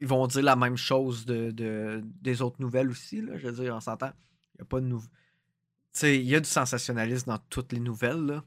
ils 0.00 0.06
vont 0.08 0.26
dire 0.26 0.42
la 0.42 0.56
même 0.56 0.76
chose 0.76 1.24
de, 1.24 1.52
de- 1.52 2.02
des 2.04 2.42
autres 2.42 2.60
nouvelles 2.60 2.90
aussi, 2.90 3.22
je 3.36 3.48
veux 3.48 3.64
dire, 3.64 3.74
on 3.76 3.80
s'entend. 3.80 4.10
Il 4.54 4.58
n'y 4.58 4.62
a 4.62 4.64
pas 4.64 4.80
de 4.80 4.98
sais, 5.92 6.18
il 6.18 6.26
y 6.26 6.34
a 6.34 6.40
du 6.40 6.48
sensationnalisme 6.48 7.30
dans 7.30 7.38
toutes 7.50 7.72
les 7.72 7.80
nouvelles, 7.80 8.26
là. 8.26 8.44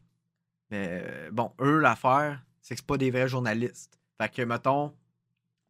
Mais 0.71 1.03
euh, 1.05 1.31
bon, 1.31 1.51
eux, 1.61 1.79
l'affaire, 1.79 2.43
c'est 2.61 2.75
que 2.75 2.81
c'est 2.81 2.87
pas 2.87 2.97
des 2.97 3.11
vrais 3.11 3.27
journalistes. 3.27 3.99
Fait 4.19 4.29
que, 4.29 4.41
mettons, 4.41 4.93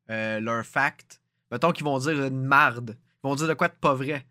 euh, 0.10 0.40
leur 0.40 0.66
fact, 0.66 1.22
mettons 1.52 1.72
qu'ils 1.72 1.86
vont 1.86 1.98
dire 1.98 2.24
une 2.24 2.44
marde. 2.44 2.98
Ils 3.24 3.28
vont 3.28 3.36
dire 3.36 3.48
de 3.48 3.54
quoi 3.54 3.68
de 3.68 3.74
pas 3.74 3.94
vrai. 3.94 4.25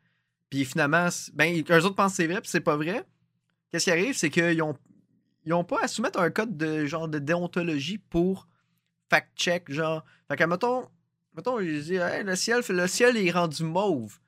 Puis 0.51 0.65
finalement, 0.65 1.09
ben, 1.33 1.65
eux 1.69 1.85
autres 1.85 1.97
pensent 1.97 2.13
que 2.13 2.17
c'est 2.17 2.27
vrai, 2.27 2.41
puis 2.41 2.51
c'est 2.51 2.61
pas 2.61 2.77
vrai. 2.77 3.05
Qu'est-ce 3.71 3.85
qui 3.85 3.91
arrive, 3.91 4.17
c'est 4.17 4.31
qu'ils 4.31 4.63
ont, 4.63 4.77
ils 5.45 5.53
ont 5.53 5.65
pas 5.65 5.83
à 5.83 5.89
soumettre 5.89 6.21
un 6.21 6.31
code 6.31 6.57
de 6.57 6.87
genre 6.87 7.09
de 7.09 7.19
déontologie 7.19 7.99
pour 7.99 8.47
fact-check, 9.11 9.71
genre. 9.71 10.05
Fait 10.29 10.37
que, 10.37 10.45
mettons, 10.45 10.89
mettons, 11.35 11.59
ils 11.61 11.83
disent, 11.83 12.01
Hey, 12.01 12.23
le 12.23 12.37
ciel, 12.37 12.63
le 12.69 12.87
ciel 12.87 13.17
est 13.17 13.31
rendu 13.31 13.65
mauve. 13.65 14.19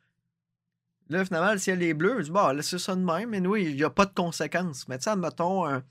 Là, 1.08 1.24
finalement, 1.24 1.52
le 1.52 1.58
ciel 1.58 1.82
est 1.82 1.94
bleu. 1.94 2.16
Je 2.18 2.24
dis, 2.24 2.30
bon, 2.30 2.48
laissez 2.48 2.78
ça 2.78 2.96
de 2.96 3.00
même, 3.00 3.30
mais 3.30 3.38
oui, 3.46 3.66
il 3.66 3.76
n'y 3.76 3.84
a 3.84 3.90
pas 3.90 4.06
de 4.06 4.12
conséquences. 4.12 4.88
Mais 4.88 4.98
tu 4.98 5.04
sais, 5.04 5.10
admettons, 5.10 5.64
un, 5.64 5.84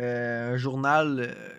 euh, 0.00 0.54
un 0.54 0.56
journal 0.56 1.20
euh, 1.20 1.54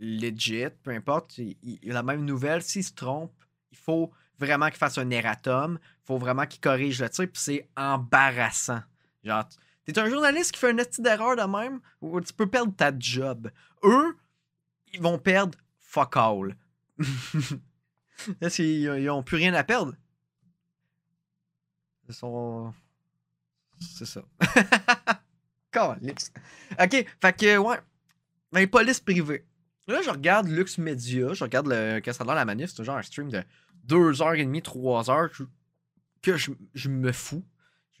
legit, 0.00 0.66
peu 0.82 0.90
importe, 0.92 1.38
il, 1.38 1.56
il- 1.62 1.80
la 1.92 2.02
même 2.02 2.24
nouvelle, 2.24 2.62
s'il 2.62 2.84
se 2.84 2.92
trompe, 2.92 3.32
il 3.72 3.78
faut 3.78 4.10
vraiment 4.38 4.68
qu'il 4.68 4.76
fasse 4.78 4.98
un 4.98 5.10
erratum, 5.10 5.78
il 5.82 6.06
faut 6.06 6.18
vraiment 6.18 6.46
qu'il 6.46 6.60
corrige 6.60 7.00
le 7.02 7.08
tir, 7.10 7.24
puis 7.32 7.42
c'est 7.42 7.68
embarrassant. 7.76 8.80
Genre, 9.24 9.44
t'es 9.84 9.98
un 9.98 10.08
journaliste 10.08 10.52
qui 10.52 10.60
fait 10.60 10.70
un 10.70 10.76
petit 10.76 11.02
d'erreur 11.02 11.36
de 11.36 11.42
même, 11.42 11.80
ou 12.00 12.20
tu 12.20 12.32
peux 12.32 12.46
perdre 12.48 12.74
ta 12.74 12.92
job. 12.96 13.50
Eux, 13.84 14.16
ils 14.92 15.00
vont 15.02 15.18
perdre 15.18 15.58
fuck 15.78 16.16
all. 16.16 16.56
Là, 18.40 18.48
ils 18.58 18.82
ils 19.02 19.10
ont 19.10 19.22
plus 19.22 19.36
rien 19.36 19.54
à 19.54 19.62
perdre? 19.64 19.94
Ils 22.08 22.14
sont. 22.14 22.72
C'est 23.80 24.06
ça. 24.06 24.22
Ok, 26.80 27.06
fait 27.20 27.32
que, 27.36 27.56
ouais. 27.58 27.78
Ben, 28.50 28.66
police 28.68 29.00
privée. 29.00 29.44
Là, 29.88 30.02
je 30.02 30.10
regarde 30.10 30.48
Lux 30.48 30.78
Media, 30.78 31.32
je 31.32 31.42
regarde 31.42 31.66
le. 31.66 32.00
Qu'est-ce 32.00 32.22
la 32.22 32.44
manif, 32.44 32.70
c'est 32.74 32.84
genre 32.84 32.98
un 32.98 33.02
stream 33.02 33.30
de 33.30 33.42
2h30, 33.86 34.62
3h, 34.62 35.30
je- 35.32 35.44
que 36.20 36.36
je, 36.36 36.88
me 36.88 37.10
fous. 37.12 37.44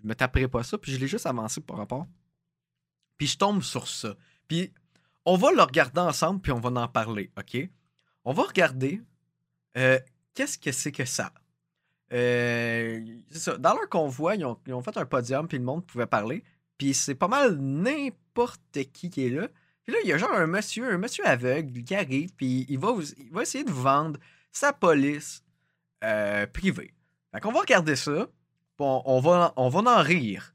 Je 0.00 0.06
me 0.06 0.14
taperai 0.14 0.48
pas 0.48 0.62
ça, 0.62 0.76
puis 0.76 0.92
je 0.92 0.98
l'ai 0.98 1.08
juste 1.08 1.26
avancé 1.26 1.60
par 1.60 1.78
rapport. 1.78 2.06
Puis 3.16 3.26
je 3.26 3.38
tombe 3.38 3.62
sur 3.62 3.88
ça. 3.88 4.16
Puis 4.46 4.72
on 5.24 5.36
va 5.36 5.50
le 5.52 5.62
regarder 5.62 6.00
ensemble, 6.00 6.40
puis 6.40 6.52
on 6.52 6.60
va 6.60 6.68
en 6.80 6.88
parler, 6.88 7.32
ok? 7.38 7.68
On 8.24 8.32
va 8.32 8.42
regarder 8.42 9.00
euh, 9.76 9.98
qu'est-ce 10.34 10.58
que 10.58 10.72
c'est 10.72 10.92
que 10.92 11.04
ça? 11.04 11.32
Euh, 12.12 13.04
ça. 13.30 13.56
Dans 13.56 13.74
leur 13.74 13.88
convoi, 13.88 14.36
ils 14.36 14.44
ont, 14.44 14.58
ils 14.66 14.74
ont 14.74 14.82
fait 14.82 14.96
un 14.96 15.06
podium, 15.06 15.48
puis 15.48 15.58
le 15.58 15.64
monde 15.64 15.86
pouvait 15.86 16.06
parler. 16.06 16.44
Puis 16.76 16.94
c'est 16.94 17.14
pas 17.14 17.28
mal 17.28 17.56
n'importe 17.58 18.78
qui 18.92 19.10
qui 19.10 19.26
est 19.26 19.30
là. 19.30 19.48
Puis 19.88 19.94
là, 19.96 20.02
il 20.04 20.10
y 20.10 20.12
a 20.12 20.18
genre 20.18 20.34
un 20.34 20.46
monsieur, 20.46 20.92
un 20.92 20.98
monsieur 20.98 21.26
aveugle 21.26 21.82
qui 21.82 21.94
arrive, 21.94 22.28
puis 22.34 22.66
il 22.68 22.78
va, 22.78 22.92
vous- 22.92 23.10
il 23.16 23.32
va 23.32 23.40
essayer 23.40 23.64
de 23.64 23.70
vous 23.70 23.80
vendre 23.80 24.20
sa 24.52 24.74
police 24.74 25.42
euh, 26.04 26.46
privée. 26.46 26.92
Fait 27.32 27.40
qu'on 27.40 27.52
va 27.52 27.60
regarder 27.60 27.96
ça, 27.96 28.26
puis 28.76 28.86
on, 28.86 29.00
on 29.06 29.18
va, 29.20 29.54
on 29.56 29.70
va 29.70 29.90
en 29.98 30.02
rire. 30.02 30.52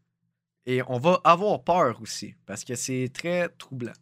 Et 0.68 0.84
on 0.88 1.00
va 1.00 1.20
avoir 1.24 1.64
peur 1.64 1.98
aussi, 2.00 2.36
parce 2.46 2.64
que 2.64 2.76
c'est 2.76 3.10
très 3.12 3.50
troublant. 3.50 3.94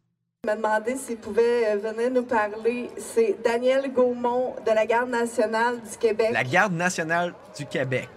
m'a 0.46 0.58
demandé 0.58 0.98
s'il 0.98 1.15
pouvait 1.15 1.65
euh, 1.70 1.77
venir 1.77 2.12
nous 2.12 2.24
parler. 2.25 2.89
C'est 2.98 3.38
Daniel 3.41 3.89
Gaumont 3.94 4.58
de 4.65 4.72
la 4.72 4.86
Garde 4.86 5.12
nationale 5.12 5.79
du 5.82 5.98
Québec. 5.98 6.32
La 6.34 6.44
Garde 6.44 6.74
nationale 6.74 7.34
du 7.58 7.65
Québec. 7.67 8.10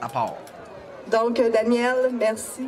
À 0.00 0.08
part. 0.08 0.36
Donc, 1.10 1.38
euh, 1.40 1.50
Daniel, 1.50 2.10
merci. 2.18 2.62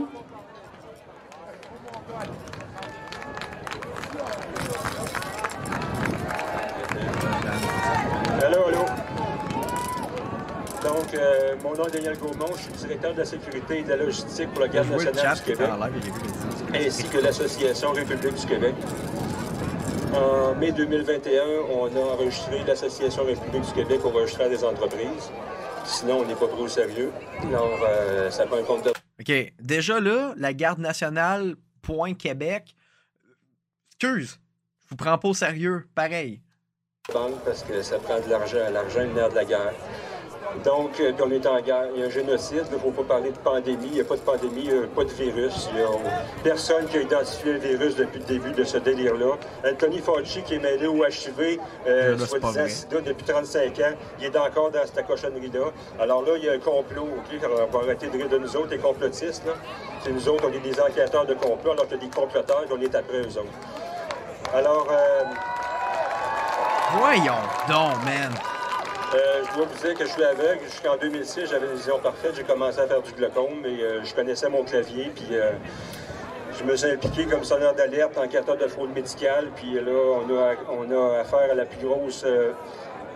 Donc, 11.10 11.20
euh, 11.20 11.56
mon 11.62 11.74
nom 11.74 11.86
est 11.86 11.92
Daniel 11.92 12.18
Gaumont, 12.18 12.54
je 12.54 12.62
suis 12.62 12.72
directeur 12.72 13.14
de 13.14 13.18
la 13.20 13.24
sécurité 13.24 13.78
et 13.78 13.82
de 13.82 13.88
la 13.88 13.96
logistique 13.96 14.50
pour 14.50 14.60
la 14.60 14.68
Garde 14.68 14.90
nationale 14.90 15.36
du 15.36 15.42
Québec, 15.42 15.70
ainsi 16.74 17.04
que 17.04 17.18
l'Association 17.18 17.92
République 17.92 18.34
du 18.34 18.46
Québec. 18.46 18.74
En 20.14 20.54
mai 20.54 20.70
2021, 20.70 21.42
on 21.70 21.86
a 21.86 22.00
enregistré 22.12 22.62
l'Association 22.66 23.24
République 23.24 23.62
du 23.62 23.72
Québec 23.72 24.00
au 24.04 24.10
registraire 24.10 24.50
des 24.50 24.62
entreprises. 24.62 25.30
Sinon, 25.86 26.18
on 26.18 26.26
n'est 26.26 26.34
pas 26.34 26.46
pris 26.46 26.60
au 26.60 26.68
sérieux. 26.68 27.10
Alors, 27.42 27.78
euh, 27.88 28.30
ça 28.30 28.44
prend 28.44 28.58
un 28.58 28.64
compte 28.64 28.84
de 28.84 28.90
OK. 28.90 29.52
Déjà 29.62 30.00
là, 30.00 30.34
la 30.36 30.52
garde 30.52 30.78
nationale, 30.78 31.56
point 31.80 32.12
Québec. 32.12 32.74
Excuse, 33.92 34.38
je 34.84 34.90
vous 34.90 34.96
prends 34.96 35.16
pas 35.16 35.28
au 35.28 35.34
sérieux. 35.34 35.86
Pareil. 35.94 36.42
parce 37.46 37.62
que 37.62 37.80
ça 37.80 37.98
prend 37.98 38.20
de 38.20 38.28
l'argent. 38.28 38.70
L'argent 38.70 39.00
est 39.00 39.06
le 39.06 39.14
nerf 39.14 39.30
de 39.30 39.36
la 39.36 39.44
guerre. 39.46 39.74
Donc, 40.64 40.98
euh, 41.00 41.12
on 41.22 41.30
est 41.30 41.46
en 41.46 41.60
guerre. 41.60 41.88
Il 41.94 42.00
y 42.00 42.04
a 42.04 42.06
un 42.06 42.10
génocide. 42.10 42.64
Il 42.70 42.74
ne 42.74 42.78
faut 42.78 42.90
pas 42.90 43.02
parler 43.02 43.30
de 43.30 43.38
pandémie. 43.38 43.86
Il 43.86 43.92
n'y 43.92 44.00
a 44.00 44.04
pas 44.04 44.16
de 44.16 44.20
pandémie, 44.20 44.62
il 44.64 44.72
n'y 44.72 44.84
a 44.84 44.86
pas 44.86 45.04
de 45.04 45.10
virus. 45.10 45.68
Il 45.72 45.78
n'y 45.78 45.82
a 45.84 45.88
personne 46.42 46.86
qui 46.86 46.98
a 46.98 47.00
identifié 47.02 47.52
le 47.52 47.58
virus 47.58 47.96
depuis 47.96 48.18
le 48.18 48.24
début 48.24 48.52
de 48.52 48.64
ce 48.64 48.78
délire-là. 48.78 49.36
Anthony 49.66 49.98
Fauci, 49.98 50.42
qui 50.42 50.54
est 50.54 50.58
mêlé 50.58 50.86
au 50.86 51.04
HIV, 51.04 51.58
euh, 51.86 52.18
soi-disant 52.18 52.68
sida, 52.68 53.00
depuis 53.00 53.24
35 53.24 53.78
ans, 53.80 53.92
il 54.18 54.26
est 54.26 54.36
encore 54.36 54.70
dans 54.70 54.84
cette 54.84 55.06
cochonnerie-là. 55.06 55.70
Alors 56.00 56.22
là, 56.22 56.32
il 56.36 56.44
y 56.44 56.48
a 56.48 56.52
un 56.52 56.58
complot. 56.58 57.08
OK? 57.16 57.40
On 57.70 57.78
va 57.78 57.84
arrêter 57.84 58.08
de 58.08 58.16
rire 58.16 58.28
de 58.28 58.38
nous 58.38 58.56
autres, 58.56 58.70
les 58.70 58.78
complotistes. 58.78 59.44
là. 59.46 59.52
C'est 60.02 60.12
nous 60.12 60.28
autres, 60.28 60.44
on 60.48 60.52
est 60.52 60.60
des 60.60 60.80
enquêteurs 60.80 61.26
de 61.26 61.34
complot, 61.34 61.72
alors 61.72 61.86
qu'il 61.88 61.96
y 61.98 62.00
a 62.00 62.04
des 62.04 62.14
comploteurs, 62.14 62.64
on 62.70 62.80
est 62.80 62.94
après 62.94 63.18
eux 63.20 63.38
autres. 63.38 64.54
Alors, 64.54 64.86
euh, 64.90 65.24
Voyons 66.98 67.34
donc, 67.68 68.02
man. 68.04 68.32
Euh, 69.14 69.42
je 69.48 69.56
dois 69.56 69.66
vous 69.66 69.86
dire 69.86 69.94
que 69.96 70.04
je 70.04 70.10
suis 70.10 70.22
aveugle. 70.22 70.60
Jusqu'en 70.64 70.96
2006, 70.98 71.46
j'avais 71.46 71.66
une 71.66 71.76
vision 71.76 71.98
parfaite. 71.98 72.32
J'ai 72.36 72.42
commencé 72.42 72.78
à 72.78 72.86
faire 72.86 73.00
du 73.00 73.12
glaucome, 73.12 73.60
mais 73.62 73.82
euh, 73.82 74.04
je 74.04 74.14
connaissais 74.14 74.50
mon 74.50 74.64
clavier. 74.64 75.10
Puis 75.14 75.28
euh, 75.32 75.52
je 76.58 76.64
me 76.64 76.76
suis 76.76 76.90
impliqué 76.90 77.24
comme 77.24 77.42
sonneur 77.42 77.74
d'alerte, 77.74 78.18
enquêteur 78.18 78.58
de 78.58 78.66
fraude 78.66 78.92
médicale. 78.94 79.48
Puis 79.56 79.74
là, 79.74 79.92
on 79.92 80.36
a, 80.36 80.54
on 80.70 80.90
a 80.90 81.20
affaire 81.20 81.50
à 81.52 81.54
la 81.54 81.64
plus 81.64 81.86
grosse 81.86 82.24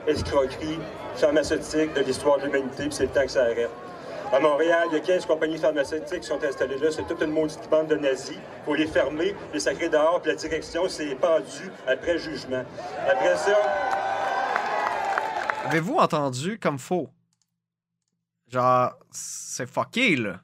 escroquerie 0.06 0.78
pharmaceutique 1.16 1.92
de 1.92 2.00
l'histoire 2.00 2.38
de 2.38 2.46
l'humanité. 2.46 2.84
Puis 2.84 2.92
c'est 2.92 3.04
le 3.04 3.10
temps 3.10 3.24
que 3.24 3.30
ça 3.30 3.42
arrête. 3.42 3.70
À 4.32 4.40
Montréal, 4.40 4.88
il 4.90 4.94
y 4.94 4.96
a 4.96 5.00
15 5.00 5.26
compagnies 5.26 5.58
pharmaceutiques 5.58 6.20
qui 6.20 6.26
sont 6.26 6.42
installées 6.42 6.78
là. 6.78 6.88
C'est 6.90 7.06
toute 7.06 7.20
une 7.20 7.32
maudite 7.32 7.68
bande 7.70 7.88
de 7.88 7.96
nazis. 7.96 8.38
Il 8.38 8.64
faut 8.64 8.74
les 8.74 8.86
fermer, 8.86 9.36
les 9.52 9.60
sacrer 9.60 9.90
dehors, 9.90 10.22
puis 10.22 10.30
la 10.30 10.38
direction 10.38 10.88
s'est 10.88 11.14
pendue 11.20 11.70
après 11.86 12.16
jugement. 12.16 12.62
Après 13.06 13.36
ça, 13.36 13.58
Avez-vous 15.64 15.96
entendu 15.96 16.58
comme 16.58 16.78
faux? 16.78 17.08
Genre, 18.48 18.92
c'est 19.10 19.66
fucké, 19.66 20.16
là. 20.16 20.42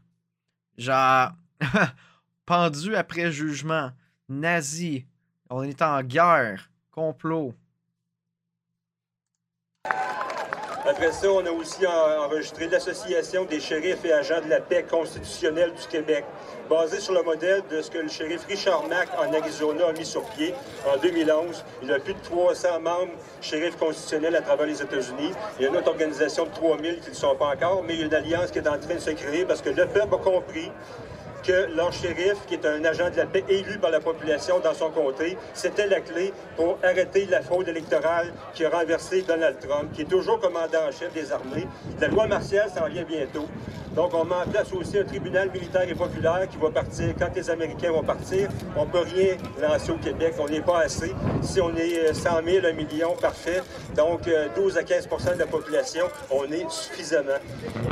Genre, 0.76 1.32
pendu 2.46 2.94
après 2.94 3.30
jugement, 3.32 3.90
nazi, 4.28 5.06
on 5.50 5.62
est 5.62 5.82
en 5.82 6.02
guerre, 6.02 6.70
complot. 6.90 7.54
Après 10.88 11.12
ça, 11.12 11.30
on 11.30 11.45
a 11.45 11.50
aussi 11.50 11.87
en- 11.87 12.25
enregistré 12.25 12.66
l'Association 12.66 13.45
des 13.45 13.61
shérifs 13.61 14.02
et 14.07 14.12
agents 14.12 14.40
de 14.42 14.49
la 14.49 14.61
paix 14.61 14.85
constitutionnelle 14.90 15.73
du 15.75 15.87
Québec, 15.87 16.25
basé 16.71 16.99
sur 16.99 17.12
le 17.12 17.23
modèle 17.23 17.62
de 17.71 17.83
ce 17.83 17.90
que 17.90 17.99
le 17.99 18.09
shérif 18.09 18.47
Richard 18.47 18.85
Mack 18.88 19.09
en 19.18 19.30
Arizona 19.35 19.88
a 19.88 19.92
mis 19.92 20.07
sur 20.07 20.23
pied 20.30 20.54
en 20.90 20.97
2011. 20.97 21.62
Il 21.83 21.92
a 21.92 21.99
plus 21.99 22.14
de 22.14 22.21
300 22.21 22.80
membres 22.80 23.12
shérifs 23.42 23.76
constitutionnels 23.76 24.37
à 24.37 24.40
travers 24.40 24.66
les 24.66 24.80
États-Unis. 24.80 25.33
Il 25.59 25.64
y 25.64 25.66
a 25.66 25.68
une 25.68 25.76
autre 25.76 25.88
organisation 25.88 26.45
de 26.47 26.50
3000 26.54 26.95
qui 27.00 27.04
ne 27.04 27.09
le 27.11 27.14
sont 27.14 27.37
pas 27.37 27.49
encore, 27.54 27.83
mais 27.87 27.92
il 27.92 28.00
y 28.00 28.02
a 28.04 28.07
une 28.07 28.14
alliance 28.14 28.50
qui 28.50 28.59
est 28.59 28.68
en 28.68 28.78
train 28.78 28.95
de 28.95 29.00
se 29.00 29.11
créer 29.11 29.45
parce 29.45 29.61
que 29.61 29.68
le 29.71 29.87
peuple 29.87 30.14
a 30.14 30.18
compris 30.18 30.73
que 31.42 31.75
leur 31.75 31.92
shérif, 31.92 32.35
qui 32.47 32.54
est 32.54 32.66
un 32.66 32.85
agent 32.85 33.11
de 33.11 33.16
la 33.16 33.26
paix 33.26 33.45
élu 33.49 33.78
par 33.78 33.90
la 33.90 34.00
population 34.00 34.61
dans 34.61 34.75
son 34.75 34.90
comté, 34.90 35.37
c'était 35.54 35.87
la 35.87 36.00
clé 36.00 36.33
pour 36.57 36.78
arrêter 36.83 37.26
la 37.26 37.42
fraude 37.42 37.68
électorale 37.68 38.33
qui 38.54 38.64
a 38.64 38.71
renversé 38.71 39.23
Donald 39.23 39.59
Trump, 39.61 39.92
qui 39.92 40.02
est 40.02 40.11
toujours 40.11 40.40
commandant 40.40 40.87
en 40.88 40.92
chef 40.92 41.12
des 41.12 41.33
armées. 41.33 41.66
La 42.00 42.09
loi 42.09 42.26
martiale 42.26 42.71
s'en 42.75 42.87
vient 42.88 43.04
bientôt. 43.04 43.47
Donc, 43.95 44.14
on 44.14 44.25
met 44.25 44.35
en 44.35 44.49
place 44.49 44.73
aussi 44.73 44.99
un 44.99 45.04
tribunal 45.04 45.50
militaire 45.50 45.88
et 45.88 45.95
populaire 45.95 46.47
qui 46.49 46.57
va 46.59 46.71
partir. 46.71 47.14
Quand 47.18 47.35
les 47.35 47.50
Américains 47.50 47.90
vont 47.90 48.04
partir, 48.04 48.49
on 48.76 48.85
ne 48.85 48.90
peut 48.90 49.00
rien 49.00 49.37
lancer 49.61 49.90
au 49.90 49.97
Québec. 49.97 50.35
On 50.38 50.49
n'est 50.49 50.61
pas 50.61 50.83
assez. 50.83 51.12
Si 51.42 51.61
on 51.61 51.75
est 51.75 52.11
euh, 52.11 52.14
100 52.14 52.30
000, 52.45 52.66
1 52.66 52.73
million, 52.75 53.16
parfait. 53.21 53.61
Donc, 53.97 54.28
euh, 54.28 54.47
12 54.54 54.78
à 54.78 54.83
15% 54.83 55.35
de 55.35 55.38
la 55.40 55.47
population, 55.47 56.04
on 56.30 56.45
est 56.45 56.71
suffisamment. 56.71 57.40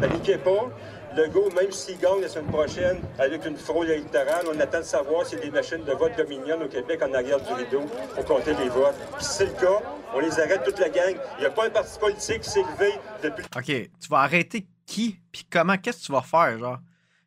Paniquez 0.00 0.38
pas. 0.38 0.70
Legault, 1.16 1.50
même 1.52 1.72
s'il 1.72 1.98
gagne 1.98 2.20
la 2.20 2.28
semaine 2.28 2.50
prochaine 2.50 3.00
avec 3.18 3.46
une 3.46 3.56
fraude 3.56 3.88
électorale, 3.88 4.44
on 4.52 4.60
attend 4.60 4.80
de 4.80 4.84
savoir 4.84 5.26
s'il 5.26 5.38
y 5.38 5.42
a 5.42 5.44
des 5.46 5.50
machines 5.50 5.82
de 5.82 5.92
vote 5.92 6.12
dominionnes 6.14 6.62
au 6.62 6.68
Québec 6.68 7.00
en 7.02 7.14
arrière 7.14 7.40
du 7.40 7.52
rideau 7.54 7.86
pour 8.14 8.24
compter 8.26 8.54
les 8.54 8.68
votes. 8.68 8.96
Puis 9.16 9.24
si 9.24 9.32
c'est 9.38 9.46
le 9.46 9.52
cas, 9.52 9.80
on 10.14 10.20
les 10.20 10.38
arrête 10.38 10.62
toute 10.62 10.78
la 10.78 10.90
gang. 10.90 11.16
Il 11.38 11.40
n'y 11.40 11.46
a 11.46 11.50
pas 11.50 11.66
un 11.66 11.70
parti 11.70 11.98
politique 11.98 12.40
qui 12.42 12.50
s'est 12.50 12.62
levé 12.62 12.92
depuis 13.22 13.44
Ok, 13.56 13.90
tu 13.98 14.08
vas 14.10 14.18
arrêter 14.18 14.66
qui? 14.84 15.18
Puis 15.32 15.46
comment? 15.50 15.78
Qu'est-ce 15.78 16.00
que 16.00 16.06
tu 16.06 16.12
vas 16.12 16.20
faire, 16.20 16.58
genre? 16.58 16.78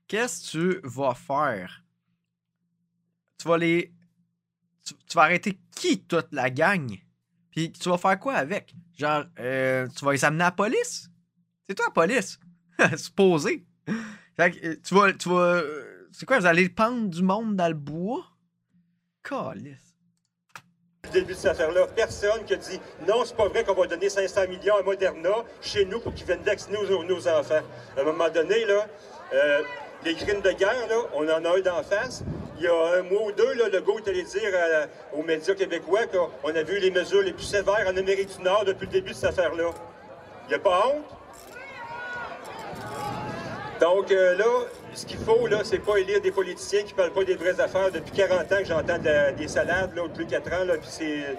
Qu'est-ce 0.07 0.51
que 0.51 0.81
tu 0.81 0.81
vas 0.83 1.15
faire? 1.15 1.83
Tu 3.39 3.47
vas 3.47 3.57
les. 3.57 3.91
Tu, 4.85 5.15
vas 5.15 5.23
arrêter 5.23 5.57
qui, 5.75 6.03
toute 6.03 6.27
la 6.31 6.51
gang? 6.51 6.95
Puis 7.49 7.71
tu 7.71 7.89
vas 7.89 7.97
faire 7.97 8.19
quoi 8.19 8.35
avec? 8.35 8.75
Genre, 8.97 9.23
euh, 9.39 9.87
tu 9.97 10.05
vas 10.05 10.11
les 10.11 10.25
amener 10.25 10.43
à 10.43 10.47
la 10.47 10.51
police? 10.51 11.09
C'est 11.67 11.73
toi 11.73 11.87
la 11.87 11.93
police? 11.93 12.39
Supposé. 12.97 13.65
Fait 14.35 14.51
que, 14.51 14.67
euh, 14.67 14.75
tu 14.83 14.95
vas. 14.95 15.13
Tu 15.13 15.29
vas 15.29 15.35
euh, 15.35 16.07
c'est 16.11 16.25
quoi, 16.25 16.39
vous 16.39 16.45
allez 16.45 16.69
pendre 16.69 17.09
du 17.09 17.21
monde 17.21 17.55
dans 17.55 17.67
le 17.67 17.73
bois? 17.73 18.25
Calice. 19.23 19.95
début 21.11 21.33
de 21.33 21.37
cette 21.37 21.51
affaire-là. 21.51 21.87
Personne 21.95 22.45
qui 22.45 22.53
a 22.53 22.57
dit 22.57 22.79
non, 23.07 23.25
c'est 23.25 23.35
pas 23.35 23.47
vrai 23.47 23.63
qu'on 23.63 23.73
va 23.73 23.87
donner 23.87 24.09
500 24.09 24.47
millions 24.47 24.77
à 24.77 24.81
Moderna 24.81 25.43
chez 25.61 25.85
nous 25.85 25.99
pour 25.99 26.13
qu'ils 26.13 26.25
viennent 26.25 26.41
vacciner 26.43 26.77
nos, 27.07 27.27
enfants. 27.27 27.61
À 27.97 28.01
un 28.01 28.03
moment 28.03 28.29
donné, 28.29 28.65
là, 28.65 28.87
euh, 29.33 29.61
les 30.03 30.15
crimes 30.15 30.41
de 30.41 30.51
guerre, 30.51 30.87
là, 30.89 30.95
on 31.13 31.27
en 31.27 31.45
a 31.45 31.57
eu 31.57 31.61
d'en 31.61 31.83
face. 31.83 32.23
Il 32.57 32.63
y 32.63 32.67
a 32.67 32.99
un 32.99 33.03
mois 33.03 33.27
ou 33.27 33.31
deux, 33.31 33.53
là, 33.53 33.69
le 33.69 33.79
gars 33.81 33.93
est 33.97 34.09
allé 34.09 34.23
dire 34.23 34.51
aux 35.13 35.23
médias 35.23 35.55
québécois 35.55 36.07
qu'on 36.07 36.55
a 36.55 36.63
vu 36.63 36.79
les 36.79 36.91
mesures 36.91 37.21
les 37.21 37.33
plus 37.33 37.43
sévères 37.43 37.87
en 37.87 37.95
Amérique 37.95 38.35
du 38.37 38.43
Nord 38.43 38.65
depuis 38.65 38.85
le 38.85 38.91
début 38.91 39.11
de 39.11 39.15
cette 39.15 39.29
affaire-là. 39.29 39.71
Il 40.45 40.49
n'y 40.49 40.55
a 40.55 40.59
pas 40.59 40.87
honte? 40.87 41.18
Donc 43.79 44.11
euh, 44.11 44.35
là, 44.35 44.45
ce 44.93 45.05
qu'il 45.05 45.19
faut, 45.19 45.47
là, 45.47 45.59
c'est 45.63 45.79
pas 45.79 45.97
élire 45.97 46.19
des 46.19 46.31
politiciens 46.31 46.83
qui 46.83 46.93
parlent 46.93 47.13
pas 47.13 47.23
des 47.23 47.35
vraies 47.35 47.59
affaires. 47.59 47.91
Depuis 47.91 48.11
40 48.11 48.51
ans 48.51 48.57
que 48.57 48.65
j'entends 48.65 48.97
des 49.37 49.47
salades, 49.47 49.95
là, 49.95 50.03
depuis 50.03 50.27
4 50.27 50.53
ans, 50.53 50.65
là, 50.65 50.73
puis 50.77 50.89
c'est 50.89 51.37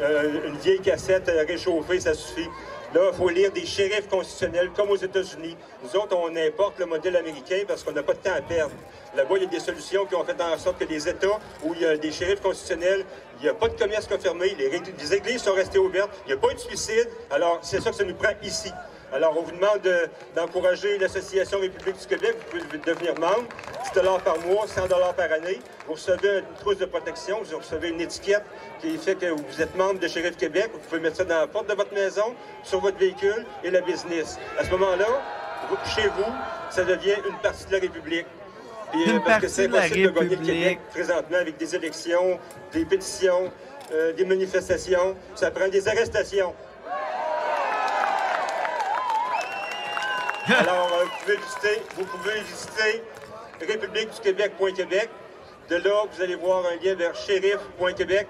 euh, 0.00 0.48
une 0.48 0.56
vieille 0.58 0.80
cassette 0.80 1.28
euh, 1.28 1.44
réchauffée, 1.46 1.98
ça 1.98 2.14
suffit. 2.14 2.48
Là, 2.94 3.00
il 3.10 3.16
faut 3.16 3.28
lire 3.28 3.50
des 3.50 3.64
shérifs 3.64 4.06
constitutionnels 4.08 4.70
comme 4.76 4.90
aux 4.90 4.96
États-Unis. 4.96 5.56
Nous 5.82 5.98
autres, 5.98 6.14
on 6.14 6.36
importe 6.36 6.78
le 6.78 6.86
modèle 6.86 7.16
américain 7.16 7.60
parce 7.66 7.82
qu'on 7.82 7.92
n'a 7.92 8.02
pas 8.02 8.12
de 8.12 8.18
temps 8.18 8.34
à 8.36 8.42
perdre. 8.42 8.74
Là-bas, 9.16 9.34
il 9.36 9.42
y 9.44 9.46
a 9.46 9.48
des 9.48 9.60
solutions 9.60 10.04
qui 10.04 10.14
ont 10.14 10.24
fait 10.24 10.40
en 10.40 10.58
sorte 10.58 10.78
que 10.78 10.84
les 10.84 11.08
États 11.08 11.40
où 11.64 11.74
il 11.74 11.80
y 11.80 11.86
a 11.86 11.96
des 11.96 12.12
shérifs 12.12 12.40
constitutionnels, 12.40 13.04
il 13.40 13.44
n'y 13.44 13.48
a 13.48 13.54
pas 13.54 13.68
de 13.68 13.78
commerce 13.78 14.06
confirmé, 14.06 14.54
les 14.58 15.14
églises 15.14 15.42
sont 15.42 15.54
restées 15.54 15.78
ouvertes, 15.78 16.10
il 16.26 16.28
n'y 16.28 16.32
a 16.34 16.36
pas 16.36 16.50
eu 16.52 16.54
de 16.54 16.60
suicide. 16.60 17.08
Alors, 17.30 17.58
c'est 17.62 17.80
ça 17.80 17.90
que 17.90 17.96
ça 17.96 18.04
nous 18.04 18.14
prend 18.14 18.32
ici. 18.42 18.70
Alors, 19.12 19.36
on 19.38 19.42
vous 19.42 19.50
demande 19.52 19.80
de- 19.82 20.08
d'encourager 20.34 20.96
l'Association 20.98 21.60
République 21.60 21.98
du 22.00 22.06
Québec. 22.06 22.34
Vous 22.50 22.58
pouvez 22.60 22.78
devenir 22.78 23.14
membre. 23.18 23.44
10 23.94 24.00
par 24.24 24.38
mois, 24.38 24.66
100 24.66 24.88
par 24.88 25.32
année. 25.32 25.60
Vous 25.86 25.92
recevez 25.94 26.38
une 26.38 26.54
trousse 26.58 26.78
de 26.78 26.86
protection. 26.86 27.42
Vous 27.42 27.58
recevez 27.58 27.88
une 27.90 28.00
étiquette 28.00 28.42
qui 28.80 28.96
fait 28.96 29.14
que 29.16 29.26
vous 29.26 29.60
êtes 29.60 29.74
membre 29.76 30.00
de 30.00 30.08
Shérif 30.08 30.36
Québec. 30.38 30.70
Vous 30.72 30.78
pouvez 30.78 31.00
mettre 31.00 31.16
ça 31.16 31.24
dans 31.24 31.40
la 31.40 31.46
porte 31.46 31.68
de 31.68 31.74
votre 31.74 31.92
maison, 31.92 32.34
sur 32.62 32.80
votre 32.80 32.96
véhicule 32.96 33.44
et 33.62 33.70
la 33.70 33.82
business. 33.82 34.38
À 34.58 34.64
ce 34.64 34.70
moment-là, 34.70 35.06
chez 35.94 36.08
vous, 36.08 36.32
ça 36.70 36.82
devient 36.84 37.16
une 37.28 37.36
partie 37.42 37.66
de 37.66 37.72
la 37.72 37.78
République. 37.80 38.26
Puis, 38.92 39.04
Une 39.10 39.22
parce 39.22 39.42
que 39.42 39.48
c'est 39.48 39.68
partie 39.68 40.02
de 40.02 40.08
impossible 40.08 40.30
de 40.30 40.34
gagner 40.36 40.36
le. 40.36 40.60
Québec 40.64 40.78
présentement 40.90 41.38
avec 41.38 41.56
des 41.58 41.74
élections, 41.74 42.38
des 42.72 42.84
pétitions, 42.86 43.50
euh, 43.92 44.12
des 44.12 44.24
manifestations. 44.24 45.16
Ça 45.34 45.50
prend 45.50 45.68
des 45.68 45.86
arrestations. 45.88 46.54
Alors, 50.46 50.90
euh, 50.92 51.04
vous 51.04 51.10
pouvez 51.20 51.36
visiter, 51.36 51.82
vous 51.96 52.04
pouvez 52.04 52.40
visiter 52.40 53.04
républiqueduquebec.québec. 53.60 55.08
De 55.70 55.76
là, 55.76 56.04
vous 56.12 56.22
allez 56.22 56.34
voir 56.34 56.64
un 56.66 56.84
lien 56.84 56.94
vers 56.94 57.14
shérif.québec. 57.14 58.26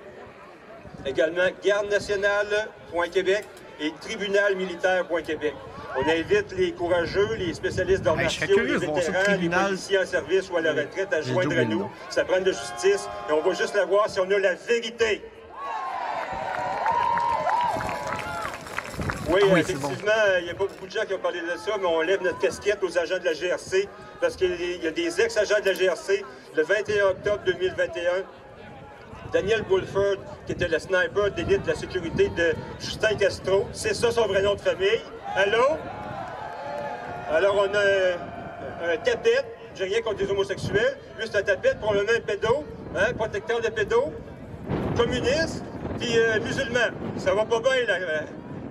Également, 1.07 1.49
garde-nationale.québec 1.65 3.45
et 3.81 3.93
tribunalmilitaire.québec. 4.01 5.55
On 5.97 6.09
invite 6.09 6.53
les 6.57 6.73
courageux, 6.73 7.35
les 7.39 7.53
spécialistes 7.55 8.03
d'arts 8.03 8.19
Hey, 8.19 8.29
les 8.49 8.77
vétérans, 8.79 9.37
les 9.39 9.49
policiers 9.49 9.99
en 9.99 10.07
service 10.07 10.51
ou 10.51 10.57
à 10.57 10.61
la 10.61 10.73
retraite 10.73 11.13
à 11.13 11.21
joindre 11.21 11.59
à 11.59 11.65
nous. 11.65 11.91
Ça 12.09 12.25
prend 12.25 12.41
de 12.41 12.53
justice 12.53 13.09
et 13.29 13.33
on 13.33 13.41
va 13.41 13.53
juste 13.55 13.75
la 13.75 13.85
voir 13.85 14.09
si 14.09 14.21
on 14.21 14.31
a 14.31 14.39
la 14.39 14.55
vérité. 14.55 15.23
Oui, 19.33 19.41
Ah 19.43 19.47
oui, 19.47 19.53
euh, 19.53 19.57
effectivement, 19.63 20.13
euh, 20.27 20.39
il 20.41 20.45
n'y 20.45 20.51
a 20.51 20.55
pas 20.55 20.65
beaucoup 20.67 20.87
de 20.87 20.91
gens 20.91 21.05
qui 21.07 21.15
ont 21.15 21.19
parlé 21.19 21.41
de 21.41 21.57
ça, 21.59 21.73
mais 21.81 21.87
on 21.87 22.01
lève 22.03 22.23
notre 22.23 22.39
casquette 22.39 22.83
aux 22.83 22.99
agents 22.99 23.19
de 23.19 23.25
la 23.25 23.33
GRC 23.33 23.89
parce 24.21 24.37
qu'il 24.37 24.83
y 24.83 24.87
a- 24.87 24.91
des 24.91 25.21
ex-agents 25.21 25.61
de 25.61 25.67
la 25.67 25.73
GRC. 25.75 26.25
Le 26.55 26.63
21 26.63 27.07
octobre 27.07 27.41
2021, 27.47 28.25
Daniel 29.33 29.63
Bulford, 29.63 30.17
qui 30.47 30.53
était 30.53 30.69
le 30.69 30.79
sniper 30.79 31.31
d'élite 31.31 31.63
de 31.63 31.69
la 31.69 31.75
sécurité 31.75 32.29
de 32.29 32.53
Justin 32.79 33.15
Castro, 33.17 33.67
c'est 33.73 33.95
ça 33.95 34.11
son 34.11 34.27
vrai 34.27 34.43
nom 34.43 34.55
de 34.55 34.61
famille. 34.61 35.01
Allô? 35.35 35.65
Alors, 37.31 37.57
on 37.57 37.75
a 37.75 37.79
un, 37.81 38.93
un 38.93 38.97
tapette, 38.99 39.47
j'ai 39.75 39.85
rien 39.85 40.03
contre 40.03 40.23
les 40.23 40.31
homosexuels, 40.31 40.99
lui 41.19 41.27
c'est 41.31 41.39
un 41.39 41.43
tapette, 41.43 41.79
probablement 41.81 42.13
un 42.15 42.21
pédo, 42.21 42.65
hein, 42.95 43.15
protecteur 43.17 43.61
de 43.63 43.69
pédos, 43.69 44.13
communiste, 44.97 45.65
puis 45.99 46.19
euh, 46.19 46.39
musulman. 46.41 46.91
Ça 47.17 47.33
va 47.35 47.47
pas 47.47 47.61
bien, 47.61 47.87
là. 47.87 47.95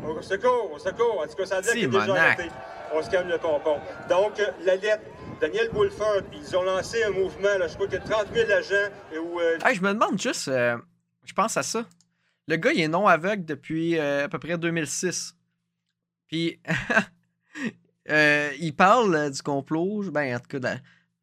Au 0.05 0.22
secours, 0.22 0.72
au 0.74 0.79
secours. 0.79 1.22
En 1.24 1.27
tout 1.27 1.36
cas, 1.36 1.46
ça 1.46 1.58
a 1.58 1.62
l'air 1.62 1.74
qu'il 1.74 1.84
est 1.84 1.88
déjà 1.88 2.13
arrêté. 2.13 2.50
On 2.93 3.01
se 3.01 3.10
calme 3.10 3.29
le 3.29 3.38
pompon. 3.38 3.79
Donc, 4.10 4.41
la 4.63 4.75
lettre, 4.75 5.03
Daniel 5.39 5.70
Bulford, 5.70 6.24
ils 6.34 6.58
ont 6.58 6.63
lancé 6.63 7.03
un 7.03 7.12
mouvement, 7.12 7.58
là, 7.58 7.67
je 7.67 7.75
crois 7.75 7.88
qu'il 7.88 8.00
y 8.00 8.01
a 8.01 8.05
30 8.05 8.27
000 8.34 8.51
agents, 8.51 8.91
et 9.13 9.17
où 9.17 9.39
euh, 9.39 9.58
Hey, 9.65 9.75
je 9.75 9.81
me 9.81 9.93
demande 9.93 10.20
juste, 10.20 10.48
euh, 10.50 10.77
je 11.24 11.34
pense 11.34 11.55
à 11.58 11.63
ça. 11.63 11.86
Le 12.48 12.58
gars, 12.58 12.72
il 12.74 12.81
est 12.81 12.88
non 12.88 13.08
aveugle 13.08 13.46
depuis 13.46 13.98
euh, 13.98 14.25
à 14.25 14.29
peu 14.29 14.39
près 14.39 14.58
2006. 14.58 15.36
Puis, 16.27 16.60
il 18.08 18.75
parle 18.75 19.31
du 19.31 19.41
complot, 19.41 20.03
ben, 20.12 20.36
en 20.36 20.39
tout 20.39 20.48
cas, 20.48 20.60
de 20.60 20.63
la, 20.65 20.75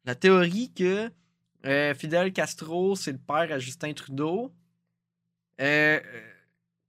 la 0.05 0.15
théorie 0.15 0.71
que 0.73 1.11
Fidel 1.93 2.33
Castro, 2.33 2.95
c'est 2.95 3.11
le 3.11 3.19
père 3.19 3.51
à 3.51 3.59
Justin 3.59 3.93
Trudeau. 3.93 4.51
Euh, 5.59 5.99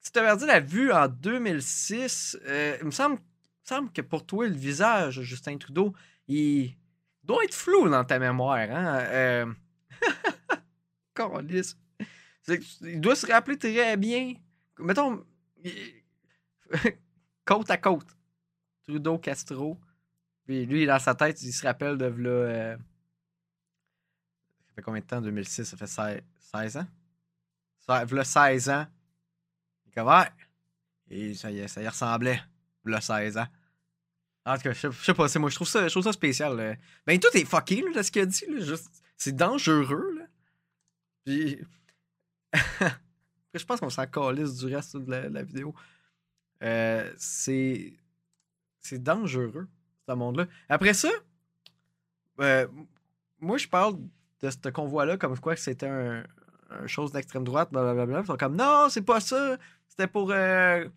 tu 0.03 0.11
perdu 0.13 0.47
la 0.47 0.61
vue 0.61 0.93
en 0.93 1.09
2006, 1.09 2.39
euh, 2.47 2.77
il 2.81 2.87
me 2.87 2.91
semble, 2.91 3.19
semble 3.65 3.93
que 3.93 4.01
pour 4.01 4.25
toi, 4.25 4.49
le 4.49 4.55
visage 4.55 5.19
de 5.19 5.23
Justin 5.23 5.59
Trudeau, 5.59 5.95
il 6.27 6.75
doit 7.23 7.45
être 7.45 7.55
flou 7.55 7.89
dans 7.89 8.05
ta 8.05 8.19
mémoire. 8.19 8.71
Hein? 8.71 8.99
Euh... 9.09 9.47
Il 12.81 13.01
doit 13.01 13.15
se 13.15 13.27
rappeler 13.27 13.59
très 13.59 13.97
bien. 13.97 14.35
Mettons, 14.79 15.25
côte 17.45 17.71
à 17.71 17.77
côte. 17.77 18.07
Trudeau, 18.85 19.19
Castro. 19.19 19.79
Puis 20.45 20.67
lui, 20.67 20.87
dans 20.87 20.99
sa 20.99 21.15
tête, 21.15 21.43
il 21.43 21.53
se 21.53 21.67
rappelle 21.67 21.99
de 21.99 22.07
v'là, 22.07 22.31
euh, 22.31 22.77
Ça 22.77 24.75
fait 24.75 24.83
combien 24.83 25.01
de 25.01 25.07
temps, 25.07 25.21
2006? 25.21 25.65
Ça 25.65 25.77
fait 25.77 25.87
16, 25.87 26.23
16 26.39 26.77
ans? 26.79 26.87
Ça, 27.81 28.05
v'là 28.05 28.25
16 28.25 28.71
ans. 28.71 28.87
Ouais. 30.05 30.29
Et 31.11 31.35
ça 31.35 31.51
y, 31.51 31.65
ressemblait. 31.87 32.41
V'là 32.85 33.01
16 33.01 33.39
ans. 33.39 33.47
En 34.47 34.57
tout 34.57 34.63
cas, 34.63 34.73
je 34.73 34.91
sais- 34.91 35.15
pas, 35.15 35.27
moi, 35.39 35.51
je 35.51 35.55
trouve 35.55 35.69
ça, 35.69 35.87
je 35.87 35.93
trouve 35.93 36.05
ça 36.05 36.13
spécial. 36.13 36.57
là. 36.57 36.75
Ben, 37.07 37.19
tout 37.19 37.29
est 37.35 37.45
fucké, 37.45 37.83
de 37.95 38.03
ce 38.03 38.11
qu'il 38.11 38.23
a 38.23 38.27
dit. 38.27 38.45
C'est 39.17 39.37
dangereux, 39.37 40.15
là. 40.19 40.25
Puis. 41.25 41.61
je 43.55 43.65
pense 43.65 43.81
qu'on 43.81 43.91
s'en 43.91 44.07
calisse 44.07 44.57
du 44.57 44.75
reste 44.75 44.97
de 44.97 45.11
la, 45.11 45.43
vidéo. 45.43 45.75
Euh, 46.63 47.13
c'est. 47.19 47.93
C'est 48.81 49.03
dangereux, 49.03 49.69
ce 50.09 50.15
monde-là. 50.15 50.47
Après 50.71 50.95
ça, 50.95 51.11
euh, 52.41 52.67
moi, 53.39 53.59
je 53.59 53.69
parle 53.69 53.99
de 54.41 54.51
ce 54.51 54.71
convoi-là 54.71 55.19
comme 55.19 55.39
quoi 55.39 55.55
c'était 55.55 55.87
un, 55.87 56.25
un 56.71 56.87
chose 56.87 57.13
d'extrême 57.13 57.45
droite, 57.45 57.71
blablabla. 57.71 58.21
Ils 58.21 58.27
sont 58.27 58.37
comme, 58.37 58.57
non, 58.57 58.89
c'est 58.89 59.03
pas 59.03 59.21
ça. 59.21 59.59
C'était 60.01 60.11
pour. 60.11 60.31
euh, 60.31 60.89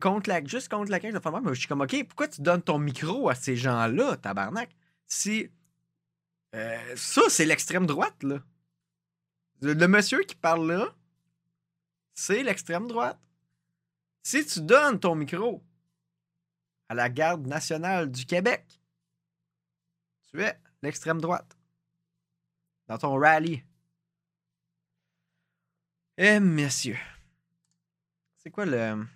contre 0.00 0.28
la, 0.28 0.44
juste 0.44 0.68
contre 0.68 0.90
la 0.90 0.98
15 0.98 1.14
de 1.14 1.20
Farmer. 1.20 1.38
Mais 1.44 1.54
je 1.54 1.60
suis 1.60 1.68
comme, 1.68 1.80
OK, 1.82 2.04
pourquoi 2.08 2.26
tu 2.26 2.42
donnes 2.42 2.62
ton 2.62 2.78
micro 2.80 3.28
à 3.28 3.36
ces 3.36 3.54
gens-là, 3.56 4.16
tabarnak? 4.16 4.74
Si. 5.06 5.48
euh, 6.56 6.96
ça, 6.96 7.22
c'est 7.28 7.44
l'extrême 7.44 7.86
droite, 7.86 8.20
là. 8.24 8.42
Le, 9.62 9.74
le 9.74 9.86
monsieur 9.88 10.20
qui 10.24 10.34
parle 10.34 10.66
là, 10.72 10.92
c'est 12.14 12.42
l'extrême 12.42 12.88
droite. 12.88 13.20
Si 14.24 14.44
tu 14.44 14.60
donnes 14.60 14.98
ton 14.98 15.14
micro 15.14 15.62
à 16.88 16.94
la 16.94 17.08
garde 17.08 17.46
nationale 17.46 18.10
du 18.10 18.26
Québec, 18.26 18.80
tu 20.32 20.42
es 20.42 20.58
l'extrême 20.82 21.20
droite. 21.20 21.56
Dans 22.88 22.98
ton 22.98 23.16
rallye. 23.16 23.62
Eh, 26.16 26.40
messieurs. 26.40 26.98
C'est 28.42 28.50
quoi 28.50 28.64
le. 28.66 29.06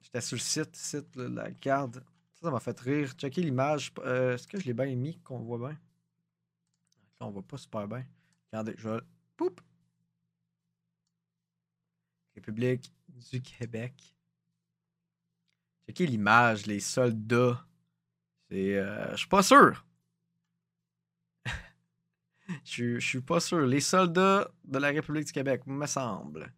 J'étais 0.00 0.20
sur 0.20 0.36
le 0.36 0.40
site, 0.40 0.74
site 0.76 1.16
la 1.16 1.50
garde. 1.50 1.96
Ça, 2.34 2.42
ça 2.42 2.50
m'a 2.50 2.60
fait 2.60 2.78
rire. 2.80 3.10
Checker 3.12 3.42
l'image. 3.42 3.92
Euh, 3.98 4.34
Est-ce 4.34 4.46
que 4.46 4.58
je 4.58 4.64
l'ai 4.66 4.72
bien 4.72 4.94
mis 4.94 5.18
qu'on 5.20 5.40
voit 5.40 5.58
bien? 5.58 5.78
On 7.20 7.30
voit 7.30 7.42
pas 7.42 7.56
super 7.58 7.88
bien. 7.88 8.06
Regardez, 8.52 8.74
je 8.78 8.88
vais. 8.88 9.00
Poup! 9.36 9.60
République 12.36 12.92
du 13.08 13.42
Québec. 13.42 14.14
Checker 15.88 16.06
l'image, 16.06 16.66
les 16.66 16.78
soldats. 16.80 17.66
C'est. 18.48 18.76
euh, 18.76 19.10
je 19.12 19.16
suis 19.16 19.28
pas 19.28 19.42
sûr. 19.42 19.84
Je 22.64 22.98
suis 23.00 23.20
pas 23.20 23.40
sûr. 23.40 23.66
Les 23.66 23.80
soldats 23.80 24.50
de 24.64 24.78
la 24.78 24.88
République 24.88 25.26
du 25.26 25.32
Québec, 25.32 25.66
me 25.66 25.86
semble. 25.86 26.50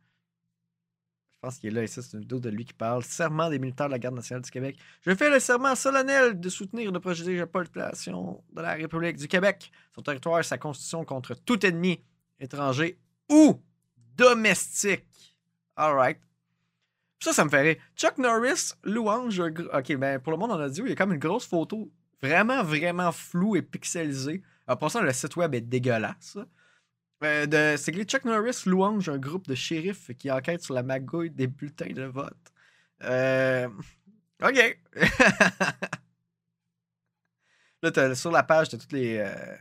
Je 1.41 1.47
pense 1.47 1.59
qu'il 1.59 1.71
est 1.71 1.73
là 1.73 1.85
ici. 1.85 2.03
C'est 2.03 2.13
une 2.13 2.21
vidéo 2.21 2.39
de 2.39 2.51
lui 2.51 2.67
qui 2.67 2.75
parle. 2.75 3.03
Serment 3.03 3.49
des 3.49 3.59
militaires 3.59 3.87
de 3.87 3.93
la 3.93 3.99
Garde 3.99 4.15
nationale 4.15 4.43
du 4.43 4.51
Québec. 4.51 4.77
Je 5.01 5.15
fais 5.15 5.31
le 5.31 5.41
serment 5.41 5.75
solennel 5.75 6.39
de 6.39 6.49
soutenir 6.51 6.91
et 6.91 6.93
de 6.93 6.99
protéger 6.99 7.39
la 7.39 7.47
population 7.47 8.45
de 8.53 8.61
la 8.61 8.75
République 8.75 9.17
du 9.17 9.27
Québec, 9.27 9.73
son 9.95 10.03
territoire 10.03 10.41
et 10.41 10.43
sa 10.43 10.59
constitution 10.59 11.03
contre 11.07 11.33
tout 11.33 11.65
ennemi 11.65 11.99
étranger 12.39 12.99
ou 13.31 13.59
domestique. 14.17 15.07
All 15.77 15.95
right. 15.95 16.21
Ça, 17.21 17.33
ça 17.33 17.43
me 17.47 17.49
fait. 17.49 17.81
Chuck 17.97 18.19
Norris 18.19 18.75
louange. 18.85 19.41
Ok, 19.41 19.97
ben 19.97 20.21
pour 20.21 20.33
le 20.33 20.39
monde, 20.39 20.51
on 20.51 20.61
a 20.61 20.69
dit, 20.69 20.83
oui, 20.83 20.89
il 20.89 20.91
y 20.91 20.93
a 20.93 20.97
comme 20.97 21.15
une 21.15 21.19
grosse 21.19 21.47
photo 21.47 21.91
vraiment, 22.21 22.63
vraiment 22.63 23.13
floue 23.13 23.57
et 23.57 23.63
pixelisée. 23.63 24.43
En 24.69 24.77
passant, 24.77 25.01
le 25.01 25.13
site 25.15 25.37
web 25.37 25.55
est 25.55 25.63
dégueulasse. 25.63 26.37
C'est 27.23 27.93
que 27.93 28.03
Chuck 28.05 28.25
Norris 28.25 28.63
louange 28.67 29.09
un 29.09 29.19
groupe 29.19 29.47
de 29.47 29.55
shérifs 29.55 30.11
qui 30.19 30.31
enquête 30.31 30.63
sur 30.63 30.75
la 30.75 30.83
magouille 30.83 31.31
des 31.31 31.47
bulletins 31.47 31.93
de 31.93 32.05
vote. 32.05 32.37
Euh, 33.03 33.69
ok. 34.43 34.79
là, 37.83 37.91
t'as- 37.91 38.15
sur 38.15 38.31
la 38.31 38.43
page, 38.43 38.69
t'as 38.71 38.79
toutes 38.79 38.93
les, 38.93 39.19
euh, 39.19 39.57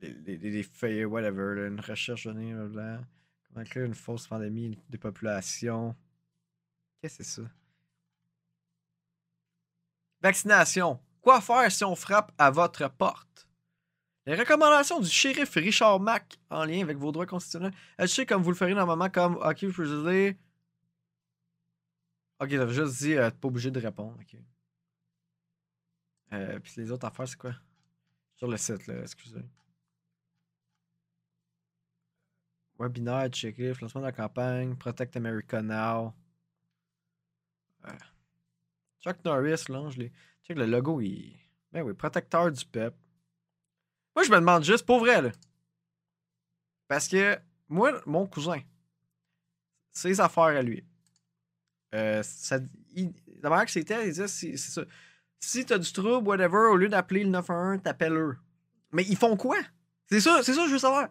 les, 0.00 0.10
les, 0.14 0.36
les- 0.38 0.50
les 0.50 0.62
feuilles, 0.62 1.04
whatever, 1.04 1.66
une 1.66 1.80
recherche 1.80 2.26
blablabla. 2.26 3.00
comment 3.48 3.64
créer 3.64 3.84
une 3.84 3.94
fausse 3.94 4.26
pandémie 4.26 4.78
des 4.88 4.98
populations. 4.98 5.94
Qu'est-ce 7.00 7.18
que 7.18 7.24
c'est 7.24 7.42
ça? 7.42 7.48
Vaccination. 10.22 11.00
Quoi 11.20 11.40
faire 11.40 11.70
si 11.70 11.84
on 11.84 11.94
frappe 11.96 12.32
à 12.38 12.50
votre 12.50 12.88
porte? 12.88 13.46
Les 14.24 14.36
recommandations 14.36 15.00
du 15.00 15.08
shérif 15.08 15.54
Richard 15.54 15.98
Mack 15.98 16.38
en 16.48 16.64
lien 16.64 16.82
avec 16.82 16.96
vos 16.96 17.10
droits 17.10 17.26
constitutionnels. 17.26 17.74
Agissez 17.98 18.24
comme 18.24 18.42
vous 18.42 18.50
le 18.50 18.56
ferez 18.56 18.74
normalement 18.74 19.10
comme 19.10 19.36
OK, 19.36 19.58
je 19.58 19.66
peux 19.66 19.84
juste 19.84 20.06
dire. 20.06 20.34
Ok, 22.38 22.50
t'avais 22.50 22.72
juste 22.72 22.98
dit 22.98 23.14
euh, 23.14 23.30
pas 23.30 23.48
obligé 23.48 23.70
de 23.70 23.80
répondre. 23.80 24.16
Ok. 24.20 24.36
Euh, 26.32 26.58
Puis 26.60 26.74
les 26.76 26.90
autres 26.92 27.06
affaires, 27.06 27.28
c'est 27.28 27.36
quoi? 27.36 27.54
Sur 28.36 28.48
le 28.48 28.56
site, 28.56 28.86
là, 28.86 29.00
excusez. 29.02 29.42
Webinaire, 32.78 33.32
shérif, 33.32 33.80
lancement 33.80 34.00
de 34.00 34.06
la 34.06 34.12
campagne, 34.12 34.76
Protect 34.76 35.16
America 35.16 35.62
Now. 35.62 36.14
Euh, 37.86 37.92
Chuck 39.00 39.24
Norris, 39.24 39.64
là, 39.68 39.88
je 39.90 39.98
l'ai. 39.98 40.12
Check 40.44 40.56
le 40.56 40.66
logo, 40.66 41.00
il. 41.00 41.36
Ben 41.72 41.82
oui, 41.82 41.92
protecteur 41.92 42.50
du 42.50 42.64
peuple. 42.64 42.98
Moi, 44.14 44.24
je 44.24 44.30
me 44.30 44.36
demande 44.36 44.64
juste, 44.64 44.84
pour 44.84 45.00
vrai, 45.00 45.22
là. 45.22 45.30
Parce 46.88 47.08
que, 47.08 47.38
moi, 47.68 48.00
mon 48.06 48.26
cousin, 48.26 48.60
ses 49.92 50.20
affaires 50.20 50.44
à 50.44 50.62
lui. 50.62 50.84
Euh, 51.94 52.22
que 52.22 53.70
c'était, 53.70 54.06
il 54.06 54.10
disait, 54.10 54.28
c'est 54.28 54.56
ça. 54.56 54.82
Si 55.40 55.64
t'as 55.66 55.78
du 55.78 55.92
trouble, 55.92 56.28
whatever, 56.28 56.68
au 56.70 56.76
lieu 56.76 56.88
d'appeler 56.88 57.24
le 57.24 57.30
911, 57.30 57.82
t'appelles 57.82 58.12
eux. 58.12 58.36
Mais 58.92 59.04
ils 59.08 59.16
font 59.16 59.36
quoi? 59.36 59.56
C'est 60.06 60.20
ça, 60.20 60.40
c'est 60.42 60.54
ça 60.54 60.66
je 60.66 60.72
veux 60.72 60.78
savoir. 60.78 61.08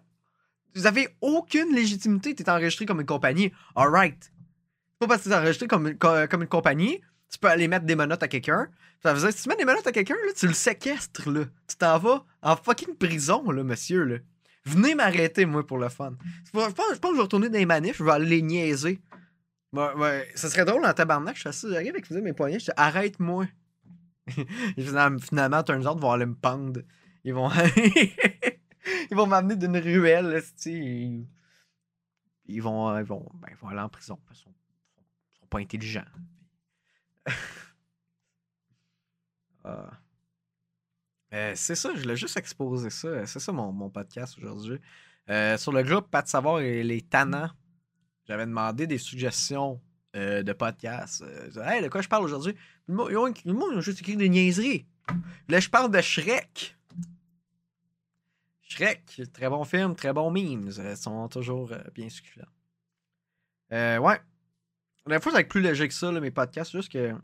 Vous 0.74 0.86
avez 0.86 1.10
aucune 1.20 1.76
légitimité, 1.76 2.34
t'es 2.34 2.50
enregistré 2.50 2.86
comme 2.86 3.02
une 3.02 3.06
compagnie. 3.06 3.52
Alright. 3.76 4.32
C'est 4.32 5.00
pas 5.00 5.08
parce 5.08 5.24
que 5.24 5.30
t'es 5.30 5.36
enregistré 5.36 5.68
comme 5.68 5.98
comme 5.98 6.44
une 6.44 6.48
compagnie, 6.48 7.02
tu 7.32 7.39
peux 7.39 7.48
aller 7.48 7.67
mettre 7.67 7.86
des 7.86 7.96
menottes 7.96 8.24
à 8.24 8.28
quelqu'un. 8.28 8.67
Ça 9.02 9.13
veut 9.13 9.32
si 9.32 9.44
tu 9.44 9.50
mets 9.50 9.56
des 9.56 9.65
menottes 9.65 9.88
à 9.88 9.91
quelqu'un, 9.91 10.15
tu 10.36 10.48
le 10.48 10.54
séquestres, 10.54 11.30
là. 11.30 11.46
Tu 11.67 11.76
t'en 11.78 11.98
vas 11.98 12.26
en 12.41 12.56
fucking 12.56 12.96
prison, 12.96 13.50
là, 13.50 13.63
monsieur, 13.63 14.04
là. 14.04 14.17
Venez 14.65 14.94
m'arrêter, 14.94 15.46
moi, 15.46 15.65
pour 15.65 15.80
le 15.80 15.89
fun. 15.89 16.13
Je 16.46 16.52
pense, 16.52 16.70
je 16.70 16.74
pense 16.74 17.00
que 17.00 17.08
je 17.08 17.15
vais 17.15 17.22
retourner 17.22 17.50
dans 17.50 17.58
les 17.58 17.65
manifs, 17.65 17.98
je 17.98 18.04
vais 18.04 18.12
aller 18.12 18.30
les 18.30 18.41
niaiser. 18.41 19.02
Ouais, 19.74 19.94
ouais, 19.96 20.30
ça 20.36 20.50
serait 20.50 20.65
drôle 20.65 20.86
en 20.86 20.94
tabarnak, 20.94 21.36
je 21.36 21.39
suis 21.39 21.50
assis, 21.50 21.67
j'arrive 21.70 21.91
avec 21.96 22.12
mes 22.12 22.34
poignets, 22.34 22.60
je 22.60 22.65
dis 22.65 22.72
arrête-moi. 22.76 23.48
Finalement, 25.22 25.63
turns 25.63 25.88
out, 25.88 26.00
vont 26.00 26.12
aller 26.12 26.26
me 26.26 26.36
pendre. 26.36 26.82
Ils 27.24 27.34
vont. 27.34 27.50
ils 29.12 29.15
vont 29.15 29.26
m'amener 29.26 29.56
d'une 29.56 29.78
ruelle, 29.78 30.44
Ils... 30.65 31.26
ils 32.46 32.62
vont. 32.62 32.98
Ils 32.98 33.04
vont, 33.04 33.26
ben, 33.36 33.48
ils 33.50 33.58
vont 33.58 33.70
aller 33.70 33.80
en 33.80 33.89
prison. 33.89 34.20
Ils 34.30 34.36
sont, 34.36 34.54
ils 35.34 35.39
sont 35.39 35.48
pas 35.48 35.60
intelligents. 35.60 36.06
Ah. 39.64 39.92
Euh, 41.34 41.54
c'est 41.56 41.76
ça, 41.76 41.94
je 41.96 42.02
voulais 42.02 42.16
juste 42.18 42.36
exposer 42.38 42.90
ça. 42.90 43.26
C'est 43.26 43.40
ça 43.40 43.52
mon, 43.52 43.72
mon 43.72 43.90
podcast 43.90 44.38
aujourd'hui. 44.38 44.80
Euh, 45.30 45.58
sur 45.58 45.72
le 45.72 45.84
groupe 45.84 46.10
Pat 46.10 46.28
Savoir 46.28 46.62
et 46.62 46.84
les 46.84 47.02
Tannants, 47.02 47.52
j'avais 48.28 48.46
demandé 48.46 48.88
des 48.88 48.98
suggestions 48.98 49.80
euh, 50.16 50.44
de 50.44 50.52
podcasts. 50.52 51.24
Hey, 51.64 51.82
de 51.84 51.88
quoi 51.90 52.02
je 52.02 52.10
parle 52.10 52.24
aujourd'hui? 52.26 52.56
Le 52.88 52.96
monde- 52.96 53.78
a 53.78 53.82
juste 53.82 54.02
écrit 54.02 54.18
des 54.18 54.30
niaiseries. 54.30 54.86
Là, 55.48 55.60
je 55.60 55.70
parle 55.70 55.92
de 55.92 56.02
Shrek. 56.02 56.76
Shrek, 58.64 59.22
très 59.32 59.50
bon 59.50 59.64
film, 59.64 59.96
très 59.96 60.12
bon 60.12 60.32
memes. 60.32 60.72
Ils 60.76 60.98
sont 60.98 61.28
toujours 61.30 61.72
bien 61.94 62.10
succulents. 62.10 62.48
Ouais. 63.72 64.20
La 65.08 65.20
fois, 65.20 65.32
ça 65.32 65.38
va 65.38 65.42
être 65.42 65.50
plus 65.50 65.62
léger 65.62 65.88
que 65.88 65.94
ça, 65.94 66.12
mes 66.12 66.32
podcasts. 66.32 66.72
Juste 66.72 66.92
que. 66.92 67.16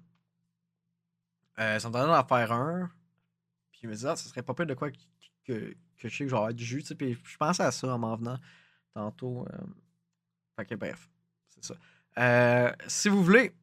Euh, 1.59 1.79
sont 1.79 1.87
en 1.89 1.91
train 1.91 2.07
d'en 2.07 2.27
faire 2.27 2.51
un. 2.51 2.89
Puis 3.71 3.81
je 3.83 3.87
me 3.87 3.93
disais, 3.93 4.09
ah, 4.09 4.15
ça 4.15 4.29
serait 4.29 4.43
pas 4.43 4.53
pire 4.53 4.65
de 4.65 4.73
quoi 4.73 4.91
que, 4.91 4.97
que, 5.45 5.75
que 5.97 6.07
je 6.09 6.15
sais 6.15 6.25
que 6.25 6.33
avoir 6.33 6.53
du 6.53 6.63
jus. 6.63 6.83
Puis 6.97 7.17
je 7.23 7.37
pensais 7.37 7.63
à 7.63 7.71
ça 7.71 7.87
en 7.87 7.97
m'en 7.97 8.15
venant 8.15 8.39
tantôt. 8.93 9.45
euh. 9.51 9.65
Fait 10.55 10.65
que 10.65 10.75
bref, 10.75 11.07
c'est 11.49 11.63
ça. 11.63 11.75
Euh, 12.17 12.71
si 12.87 13.09
vous 13.09 13.23
voulez, 13.23 13.53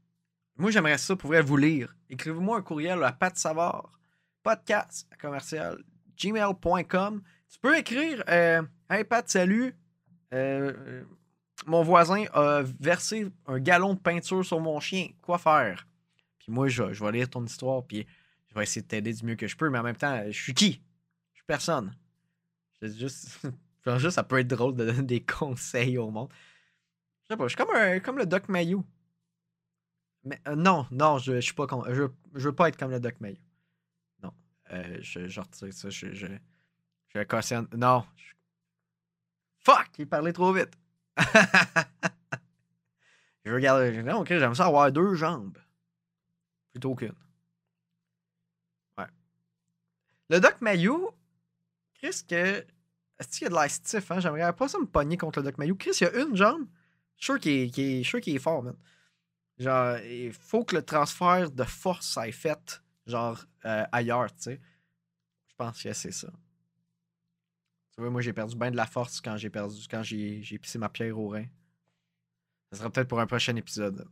moi 0.57 0.71
j'aimerais 0.71 0.99
ça 0.99 1.17
pour 1.17 1.35
vous 1.43 1.57
lire. 1.57 1.97
Écrivez-moi 2.09 2.59
un 2.59 2.63
courriel 2.63 3.03
à 3.03 3.13
Pat 3.13 3.37
Savard, 3.37 3.99
podcast 4.43 5.09
commercial 5.21 5.83
gmail.com. 6.17 7.23
Tu 7.49 7.59
peux 7.59 7.77
écrire 7.77 8.23
euh, 8.29 8.63
Hey 8.89 9.05
Pat, 9.05 9.29
salut. 9.29 9.75
Mon 11.67 11.83
voisin 11.83 12.25
a 12.33 12.63
versé 12.81 13.31
un 13.47 13.59
galon 13.59 13.95
de 13.95 13.99
peinture 13.99 14.45
sur 14.45 14.61
mon 14.61 14.81
chien. 14.81 15.09
Quoi 15.23 15.39
faire? 15.39 15.87
Puis 16.39 16.53
moi, 16.53 16.69
je, 16.69 16.93
je 16.93 17.05
vais 17.05 17.13
lire 17.13 17.31
ton 17.31 17.45
histoire, 17.45 17.85
puis 17.85 18.07
je 18.49 18.55
vais 18.55 18.65
essayer 18.65 18.83
de 18.83 18.87
t'aider 18.87 19.13
du 19.13 19.25
mieux 19.25 19.37
que 19.37 19.47
je 19.47 19.57
peux, 19.57 19.71
mais 19.71 19.79
en 19.79 19.83
même 19.83 19.97
temps, 19.97 20.23
je 20.27 20.43
suis 20.43 20.55
qui? 20.55 20.83
Je 21.33 21.39
suis 21.39 21.47
personne. 21.47 21.97
Je 22.81 22.89
juste, 22.89 23.41
juste, 23.97 24.11
ça 24.11 24.23
peut 24.23 24.39
être 24.39 24.49
drôle 24.49 24.77
de 24.77 24.85
donner 24.85 25.03
des 25.03 25.21
conseils 25.25 25.97
au 25.97 26.11
monde. 26.11 26.29
Je 27.23 27.29
sais 27.29 27.37
pas, 27.37 27.45
je 27.45 27.49
suis 27.49 27.57
comme, 27.57 27.75
un, 27.75 28.01
comme 28.01 28.19
le 28.19 28.27
Doc 28.27 28.49
Mayou. 28.49 28.85
Mais 30.25 30.41
euh, 30.49 30.55
non, 30.55 30.87
non, 30.91 31.19
je, 31.19 31.41
suis 31.41 31.55
pas 31.55 31.67
con, 31.67 31.83
je, 31.89 32.09
veux 32.35 32.55
pas 32.55 32.69
être 32.69 32.77
comme 32.77 32.91
le 32.91 33.01
Doc 33.01 33.21
Mayou. 33.21 33.39
Non. 34.23 34.33
Euh, 34.73 34.99
je, 35.01 35.29
je 35.29 35.41
retire 35.41 35.73
ça. 35.73 35.91
Je, 35.91 36.13
je, 36.13 36.27
je 37.09 37.23
cautionne. 37.23 37.69
Non. 37.75 38.05
Fuck! 39.61 39.91
Il 39.99 40.07
parlait 40.07 40.33
trop 40.33 40.53
vite. 40.53 40.73
Je 43.45 43.53
regarde. 43.53 43.83
Non, 44.05 44.21
ok, 44.21 44.29
j'aime 44.29 44.55
ça 44.55 44.67
avoir 44.67 44.91
deux 44.91 45.15
jambes. 45.15 45.59
Plutôt 46.73 46.95
qu'une. 46.95 47.15
Ouais. 48.99 49.07
Le 50.31 50.41
Doc 50.41 50.61
Mayou, 50.61 51.11
Chris, 51.95 52.23
que. 52.29 52.65
Est-ce 53.17 53.29
qu'il 53.29 53.43
y 53.43 53.47
a 53.47 53.51
de 53.51 53.55
l'air 53.55 53.71
stiff, 53.71 54.11
hein? 54.11 54.19
J'aimerais 54.19 54.53
pas 54.53 54.67
ça 54.67 54.79
me 54.79 54.87
pogner 54.87 55.17
contre 55.17 55.39
le 55.39 55.45
Doc 55.45 55.59
Mayou. 55.59 55.77
Chris, 55.77 55.93
il 56.01 56.05
y 56.05 56.07
a 56.07 56.21
une 56.21 56.35
jambe. 56.35 56.67
Je 57.17 57.25
suis 57.25 58.05
sûr 58.05 58.21
qu'il 58.21 58.35
est, 58.35 58.39
fort, 58.39 58.63
man. 58.63 58.77
Genre, 59.57 59.99
il 59.99 60.33
faut 60.33 60.65
que 60.65 60.75
le 60.75 60.83
transfert 60.83 61.51
de 61.51 61.63
force 61.63 62.09
soit 62.09 62.33
fait, 62.33 62.83
genre, 63.07 63.45
euh, 63.65 63.85
ailleurs, 63.93 64.35
tu 64.35 64.43
sais. 64.43 64.61
Je 65.47 65.55
pense 65.57 65.81
que 65.81 65.93
c'est 65.93 66.11
ça. 66.11 66.29
Tu 67.95 68.01
vois, 68.01 68.11
moi, 68.11 68.21
j'ai 68.21 68.33
perdu 68.33 68.57
bien 68.57 68.71
de 68.71 68.77
la 68.77 68.87
force 68.87 69.21
quand 69.21 69.37
j'ai 69.37 69.51
perdu, 69.51 69.87
quand 69.89 70.03
j'ai, 70.03 70.43
j'ai 70.43 70.59
pissé 70.59 70.79
ma 70.79 70.89
pierre 70.89 71.19
au 71.19 71.29
rein. 71.29 71.47
Ça 72.73 72.79
sera 72.79 72.91
peut-être 72.91 73.09
pour 73.09 73.21
un 73.21 73.27
prochain 73.27 73.55
épisode. 73.55 74.09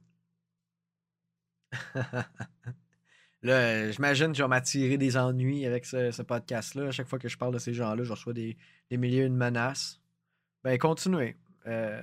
là, 3.42 3.90
j'imagine 3.90 4.28
que 4.28 4.38
je 4.38 4.42
vais 4.42 4.48
m'attirer 4.48 4.98
des 4.98 5.16
ennuis 5.16 5.66
avec 5.66 5.84
ce, 5.84 6.22
podcast-là. 6.22 6.88
À 6.88 6.90
chaque 6.92 7.08
fois 7.08 7.18
que 7.18 7.28
je 7.28 7.36
parle 7.36 7.54
de 7.54 7.58
ces 7.58 7.74
gens-là, 7.74 8.04
je 8.04 8.12
reçois 8.12 8.32
des, 8.32 8.56
des 8.88 8.96
milliers 8.98 9.28
de 9.28 9.34
menaces. 9.34 10.00
Ben, 10.62 10.78
continuez. 10.78 11.36
Euh, 11.66 12.02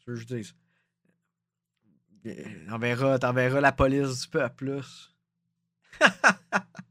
ce 0.00 0.04
que 0.06 0.14
je 0.16 0.26
dis. 0.26 0.54
T'enverras 2.66 3.60
la 3.60 3.72
police 3.72 4.22
du 4.22 4.28
peuple, 4.28 4.80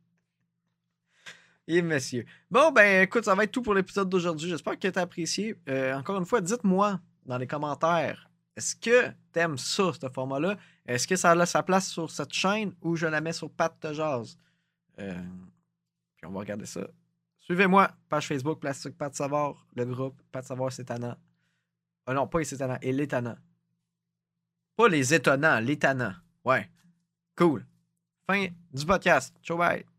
Et 1.68 1.82
monsieur. 1.82 2.26
Bon, 2.52 2.72
ben 2.72 3.04
écoute, 3.04 3.26
ça 3.26 3.36
va 3.36 3.46
être 3.46 3.52
tout 3.52 3.62
pour 3.62 3.74
l'épisode 3.74 4.10
d'aujourd'hui. 4.10 4.50
J'espère 4.50 4.78
que 4.78 4.88
tu 4.88 5.00
as 5.00 5.02
apprécié. 5.02 5.56
Euh, 5.70 5.94
encore 5.96 6.18
une 6.18 6.26
fois, 6.26 6.42
dites-moi 6.42 7.00
dans 7.26 7.38
les 7.38 7.48
commentaires, 7.48 8.30
est-ce 8.56 8.76
que 8.76 9.10
t'aimes 9.32 9.58
ça, 9.58 9.92
ce 10.00 10.10
format-là? 10.10 10.58
Est-ce 10.86 11.08
que 11.08 11.16
ça 11.16 11.32
a 11.32 11.46
sa 11.46 11.64
place 11.64 11.88
sur 11.90 12.12
cette 12.12 12.34
chaîne 12.34 12.74
ou 12.82 12.96
je 12.96 13.08
la 13.08 13.22
mets 13.22 13.34
sur 13.34 13.50
Pat 13.50 13.74
Jazz? 13.94 14.38
Euh, 15.00 15.14
puis 16.18 16.26
on 16.26 16.32
va 16.32 16.42
regarder 16.42 16.66
ça. 16.66 16.82
Suivez-moi, 17.40 17.90
page 18.10 18.28
Facebook, 18.28 18.60
Plastique 18.60 18.98
Pat 18.98 19.14
Savoir, 19.14 19.66
le 19.76 19.86
groupe 19.86 20.22
Pat 20.32 20.46
Savoir 20.46 20.72
c'est. 20.72 20.90
Ah 20.92 22.14
non, 22.14 22.28
pas 22.28 22.44
c'est 22.44 22.62
et 22.82 23.08
tannants. 23.08 23.38
Pas 24.76 24.88
les 24.88 25.14
étonnants, 25.14 25.60
les 25.60 25.78
tannants. 25.78 26.16
Ouais. 26.44 26.70
Cool. 27.38 27.66
Fin 28.28 28.48
du 28.74 28.86
podcast. 28.86 29.36
Ciao, 29.42 29.58
bye. 29.58 29.93